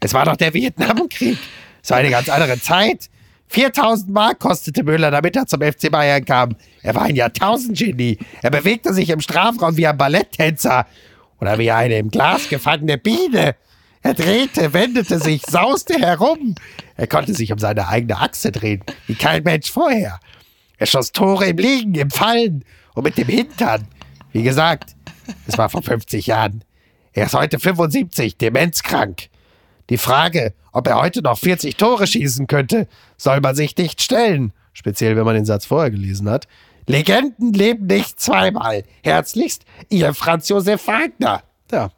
Es 0.00 0.12
war 0.12 0.26
doch 0.26 0.36
der 0.36 0.52
Vietnamkrieg. 0.52 1.38
Es 1.82 1.90
war 1.90 1.98
eine 1.98 2.10
ganz 2.10 2.28
andere 2.28 2.60
Zeit. 2.60 3.08
4000 3.48 4.10
Mark 4.10 4.40
kostete 4.40 4.82
Müller, 4.82 5.10
damit 5.10 5.36
er 5.36 5.46
zum 5.46 5.62
FC 5.62 5.90
Bayern 5.90 6.24
kam. 6.24 6.56
Er 6.82 6.94
war 6.94 7.02
ein 7.02 7.16
Jahrtausendgenie. 7.16 8.18
Er 8.42 8.50
bewegte 8.50 8.92
sich 8.92 9.08
im 9.08 9.20
Strafraum 9.20 9.76
wie 9.78 9.86
ein 9.86 9.96
Balletttänzer 9.96 10.86
oder 11.40 11.58
wie 11.58 11.70
eine 11.70 11.96
im 11.98 12.10
Glas 12.10 12.50
gefangene 12.50 12.98
Biene. 12.98 13.54
Er 14.02 14.14
drehte, 14.14 14.74
wendete 14.74 15.18
sich, 15.18 15.42
sauste 15.46 15.94
herum. 15.94 16.54
Er 16.96 17.06
konnte 17.06 17.32
sich 17.32 17.50
um 17.50 17.58
seine 17.58 17.88
eigene 17.88 18.18
Achse 18.18 18.52
drehen, 18.52 18.82
wie 19.06 19.14
kein 19.14 19.42
Mensch 19.42 19.70
vorher. 19.70 20.20
Er 20.76 20.86
schoss 20.86 21.12
Tore 21.12 21.46
im 21.46 21.56
Liegen, 21.56 21.94
im 21.94 22.10
Fallen 22.10 22.64
und 22.96 23.04
mit 23.04 23.16
dem 23.18 23.28
Hintern. 23.28 23.86
Wie 24.32 24.42
gesagt, 24.42 24.96
es 25.46 25.56
war 25.56 25.68
vor 25.68 25.82
50 25.82 26.26
Jahren. 26.26 26.64
Er 27.12 27.26
ist 27.26 27.34
heute 27.34 27.58
75, 27.58 28.36
demenzkrank. 28.38 29.28
Die 29.90 29.98
Frage, 29.98 30.54
ob 30.72 30.88
er 30.88 30.96
heute 30.96 31.22
noch 31.22 31.38
40 31.38 31.76
Tore 31.76 32.06
schießen 32.06 32.46
könnte, 32.46 32.88
soll 33.16 33.40
man 33.40 33.54
sich 33.54 33.76
nicht 33.76 34.02
stellen. 34.02 34.52
Speziell, 34.72 35.16
wenn 35.16 35.24
man 35.24 35.34
den 35.34 35.44
Satz 35.44 35.66
vorher 35.66 35.90
gelesen 35.90 36.28
hat. 36.28 36.48
Legenden 36.86 37.52
leben 37.52 37.86
nicht 37.86 38.18
zweimal. 38.18 38.84
Herzlichst, 39.02 39.64
Ihr 39.88 40.14
Franz 40.14 40.48
Josef 40.48 40.86
Wagner. 40.86 41.42
Ja. 41.70 41.90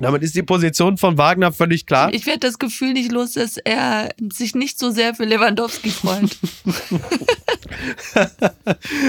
Damit 0.00 0.22
ist 0.22 0.34
die 0.34 0.42
Position 0.42 0.96
von 0.96 1.18
Wagner 1.18 1.52
völlig 1.52 1.86
klar. 1.86 2.12
Ich 2.12 2.26
werde 2.26 2.40
das 2.40 2.58
Gefühl 2.58 2.92
nicht 2.92 3.12
los, 3.12 3.32
dass 3.32 3.56
er 3.56 4.10
sich 4.32 4.54
nicht 4.54 4.78
so 4.78 4.90
sehr 4.90 5.14
für 5.14 5.24
Lewandowski 5.24 5.90
freut. 5.90 6.36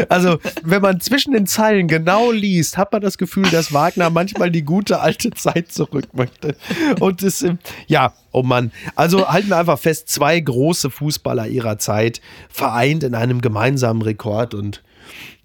Also, 0.10 0.40
wenn 0.64 0.82
man 0.82 1.00
zwischen 1.00 1.34
den 1.34 1.48
Zeilen 1.48 1.88
genau 1.88 2.32
liest, 2.32 2.78
hat 2.78 2.92
man 2.92 3.02
das 3.02 3.18
Gefühl, 3.18 3.50
dass 3.50 3.74
Wagner 3.74 4.10
manchmal 4.10 4.52
die 4.52 4.64
gute 4.64 5.02
alte 5.02 5.32
Zeit 5.32 5.72
zurück 5.72 6.08
möchte. 6.14 6.56
Und 7.00 7.24
es, 7.24 7.42
ähm, 7.42 7.60
ja, 7.88 8.14
oh 8.32 8.44
Mann. 8.44 8.72
Also 8.96 9.28
halten 9.28 9.50
wir 9.50 9.58
einfach 9.58 9.80
fest, 9.80 10.10
zwei 10.10 10.40
große 10.40 10.90
Fußballer 10.90 11.48
ihrer 11.48 11.78
Zeit 11.78 12.22
vereint 12.50 13.04
in 13.04 13.16
einem 13.16 13.42
gemeinsamen 13.42 14.02
Rekord 14.02 14.54
und 14.54 14.82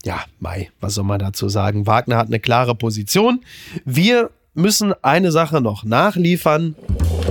ja, 0.05 0.25
Mai, 0.39 0.71
was 0.81 0.95
soll 0.95 1.05
man 1.05 1.19
dazu 1.19 1.49
sagen? 1.49 1.87
Wagner 1.87 2.17
hat 2.17 2.29
eine 2.29 2.39
klare 2.39 2.77
Position. 2.77 3.41
Wir 3.85 4.31
müssen 4.59 4.93
eine 5.03 5.31
Sache 5.31 5.61
noch 5.61 5.85
nachliefern. 5.85 6.75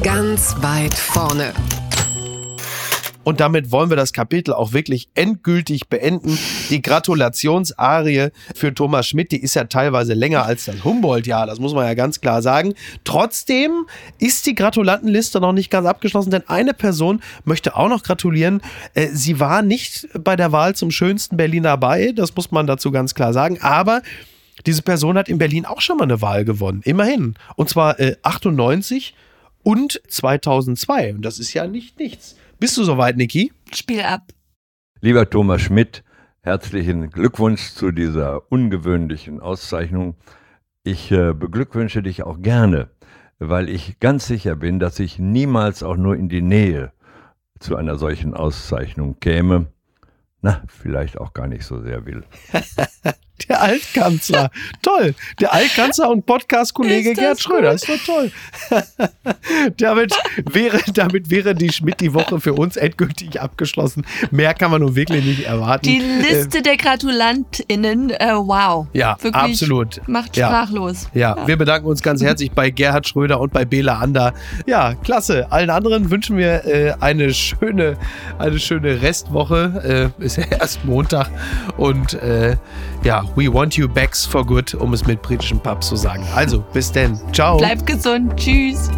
Ganz 0.02 0.56
weit 0.62 0.94
vorne. 0.94 1.52
Und 3.26 3.42
damit 3.42 3.74
wollen 3.74 3.90
wir 3.90 3.98
das 3.98 4.14
Kapitel 4.14 4.54
auch 4.54 4.72
wirklich 4.72 5.10
endgültig 5.14 5.90
beenden. 5.90 6.40
Die 6.70 6.82
Gratulationsarie 6.82 8.30
für 8.56 8.74
Thomas 8.74 9.10
Schmidt, 9.10 9.34
die 9.34 9.42
ist 9.42 9.56
ja 9.56 9.66
teilweise 9.66 10.14
länger 10.14 10.46
als 10.46 10.64
das 10.64 10.86
Humboldt-Jahr, 10.86 11.46
das 11.46 11.60
muss 11.60 11.74
man 11.74 11.86
ja 11.86 11.94
ganz 11.94 12.22
klar 12.22 12.42
sagen. 12.42 12.74
Trotzdem 13.04 13.86
ist 14.18 14.46
die 14.46 14.56
Gratulantenliste 14.56 15.42
noch 15.42 15.52
nicht 15.52 15.70
ganz 15.70 15.86
abgeschlossen, 15.86 16.32
denn 16.32 16.48
eine 16.48 16.74
Person 16.74 17.20
möchte 17.44 17.76
auch 17.76 17.90
noch 17.90 18.04
gratulieren. 18.04 18.62
Äh, 18.94 19.10
Sie 19.12 19.42
war 19.42 19.62
nicht 19.62 20.08
bei 20.18 20.38
der 20.38 20.54
Wahl 20.54 20.76
zum 20.76 20.92
schönsten 20.92 21.36
Berliner 21.36 21.76
bei, 21.76 22.14
das 22.14 22.34
muss 22.34 22.52
man 22.52 22.66
dazu 22.68 22.92
ganz 22.92 23.14
klar 23.14 23.34
sagen, 23.34 23.60
aber 23.60 24.02
diese 24.66 24.82
Person 24.82 25.18
hat 25.18 25.30
in 25.30 25.38
Berlin 25.38 25.66
auch 25.66 25.82
schon 25.82 25.98
mal 25.98 26.04
eine 26.04 26.22
Wahl 26.22 26.46
gewonnen, 26.46 26.82
immerhin. 26.84 27.36
Und 27.56 27.70
zwar 27.70 28.00
äh, 28.00 28.16
98 28.24 29.14
und 29.64 30.02
2002. 30.08 31.16
Und 31.16 31.22
das 31.24 31.40
ist 31.40 31.54
ja 31.54 31.68
nicht 31.68 32.00
nichts. 32.00 32.36
Bist 32.60 32.78
du 32.78 32.84
soweit, 32.84 33.18
Niki? 33.18 33.52
Spiel 33.74 34.02
ab. 34.02 34.32
Lieber 35.02 35.30
Thomas 35.30 35.62
Schmidt, 35.62 36.04
herzlichen 36.42 37.12
Glückwunsch 37.12 37.72
zu 37.72 37.92
dieser 37.92 38.52
ungewöhnlichen 38.52 39.40
Auszeichnung. 39.40 40.16
Ich 40.84 41.12
äh, 41.12 41.34
beglückwünsche 41.34 42.02
dich 42.02 42.24
auch 42.24 42.42
gerne, 42.42 42.90
weil 43.38 43.70
ich 43.70 44.00
ganz 44.00 44.26
sicher 44.26 44.56
bin, 44.56 44.80
dass 44.80 45.00
ich 45.00 45.20
niemals 45.20 45.84
auch 45.84 45.98
nur 45.98 46.16
in 46.16 46.30
die 46.30 46.42
Nähe 46.42 46.94
zu 47.60 47.76
einer 47.76 47.98
solchen 47.98 48.34
Auszeichnung 48.34 49.20
käme. 49.20 49.68
Na, 50.42 50.64
vielleicht 50.68 51.20
auch 51.20 51.34
gar 51.34 51.48
nicht 51.48 51.66
so 51.66 51.82
sehr 51.82 52.06
will. 52.06 52.24
Der 53.50 53.62
Altkanzler. 53.62 54.50
toll. 54.82 55.14
Der 55.40 55.54
Altkanzler 55.54 56.10
und 56.10 56.26
Podcast-Kollege 56.26 57.14
Gerd 57.14 57.40
Schröder. 57.40 57.74
Ist 57.74 57.88
doch 57.88 57.98
toll. 58.06 58.32
damit, 59.78 60.14
wäre, 60.52 60.80
damit 60.94 61.30
wäre 61.30 61.54
die 61.56 61.72
Schmidt 61.72 62.00
die 62.00 62.14
Woche 62.14 62.40
für 62.40 62.54
uns 62.54 62.78
endgültig 62.78 63.40
abgeschlossen. 63.40 64.06
Mehr 64.32 64.54
kann 64.54 64.72
man 64.72 64.82
nun 64.82 64.96
wirklich 64.96 65.24
nicht 65.24 65.46
erwarten. 65.46 65.84
Die 65.86 66.00
Liste 66.00 66.62
der 66.62 66.78
GratulantInnen, 66.78 68.10
äh, 68.12 68.34
wow. 68.36 68.88
Ja, 68.94 69.18
Wirklich 69.22 69.36
absolut. 69.36 70.02
Macht 70.08 70.36
Ja. 70.36 70.48
sprachlos. 70.48 71.08
Ja, 71.14 71.36
wir 71.48 71.58
bedanken 71.58 71.88
uns 71.88 72.02
ganz 72.02 72.22
herzlich 72.24 72.52
bei 72.52 72.70
Gerhard 72.70 73.08
Schröder 73.08 73.40
und 73.40 73.54
bei 73.54 73.66
Bela 73.66 73.98
Ander. 74.00 74.34
Ja, 74.66 74.96
klasse. 74.96 75.52
Allen 75.52 75.70
anderen 75.70 76.10
wünschen 76.10 76.38
wir 76.38 76.66
äh, 76.66 76.94
eine 77.00 77.34
schöne, 77.34 77.98
eine 78.40 78.60
schöne 78.60 79.02
Restwoche. 79.02 80.12
Äh, 80.20 80.24
ist 80.24 80.38
ja 80.38 80.46
erst 80.60 80.84
Montag. 80.86 81.30
Und 81.78 82.14
äh, 82.16 82.58
ja, 83.08 83.24
we 83.38 83.52
want 83.52 83.78
you 83.78 83.88
back 83.88 84.14
for 84.14 84.46
good, 84.46 84.76
um 84.76 84.94
es 84.94 85.08
mit 85.08 85.22
britischen 85.22 85.62
Pubs 85.62 85.88
zu 85.88 85.96
sagen. 85.96 86.26
Also, 86.36 86.62
bis 86.74 86.92
denn. 86.92 87.18
Ciao. 87.32 87.56
Bleibt 87.56 87.88
gesund. 87.88 88.36
Tschüss. 88.36 88.92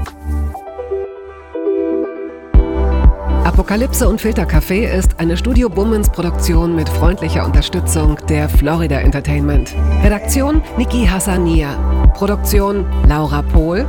Apokalypse 3.44 4.10
und 4.10 4.20
Filtercafé 4.20 4.90
ist 4.92 5.20
eine 5.20 5.38
Studio 5.38 5.70
Bummens 5.70 6.10
Produktion 6.10 6.76
mit 6.76 6.90
freundlicher 6.90 7.46
Unterstützung 7.46 8.18
der 8.28 8.50
Florida 8.50 9.00
Entertainment. 9.00 9.76
Redaktion 10.04 10.64
Niki 10.76 11.06
Hassania. 11.06 11.76
Produktion 12.16 12.86
Laura 13.08 13.44
Pohl. 13.44 13.86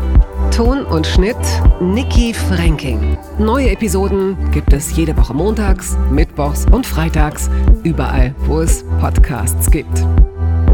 Ton 0.50 0.84
und 0.84 1.06
Schnitt 1.06 1.36
Niki 1.80 2.34
Franking. 2.34 3.16
Neue 3.38 3.70
Episoden 3.70 4.50
gibt 4.50 4.72
es 4.72 4.94
jede 4.96 5.16
Woche 5.16 5.32
montags, 5.32 5.96
mittwochs 6.10 6.66
und 6.70 6.86
freitags, 6.86 7.48
überall, 7.84 8.34
wo 8.46 8.60
es 8.60 8.84
Podcasts 9.00 9.70
gibt. 9.70 10.04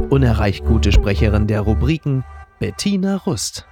Unerreicht 0.08 0.64
gute 0.64 0.92
Sprecherin 0.92 1.46
der 1.46 1.60
Rubriken 1.60 2.24
Bettina 2.58 3.16
Rust. 3.16 3.66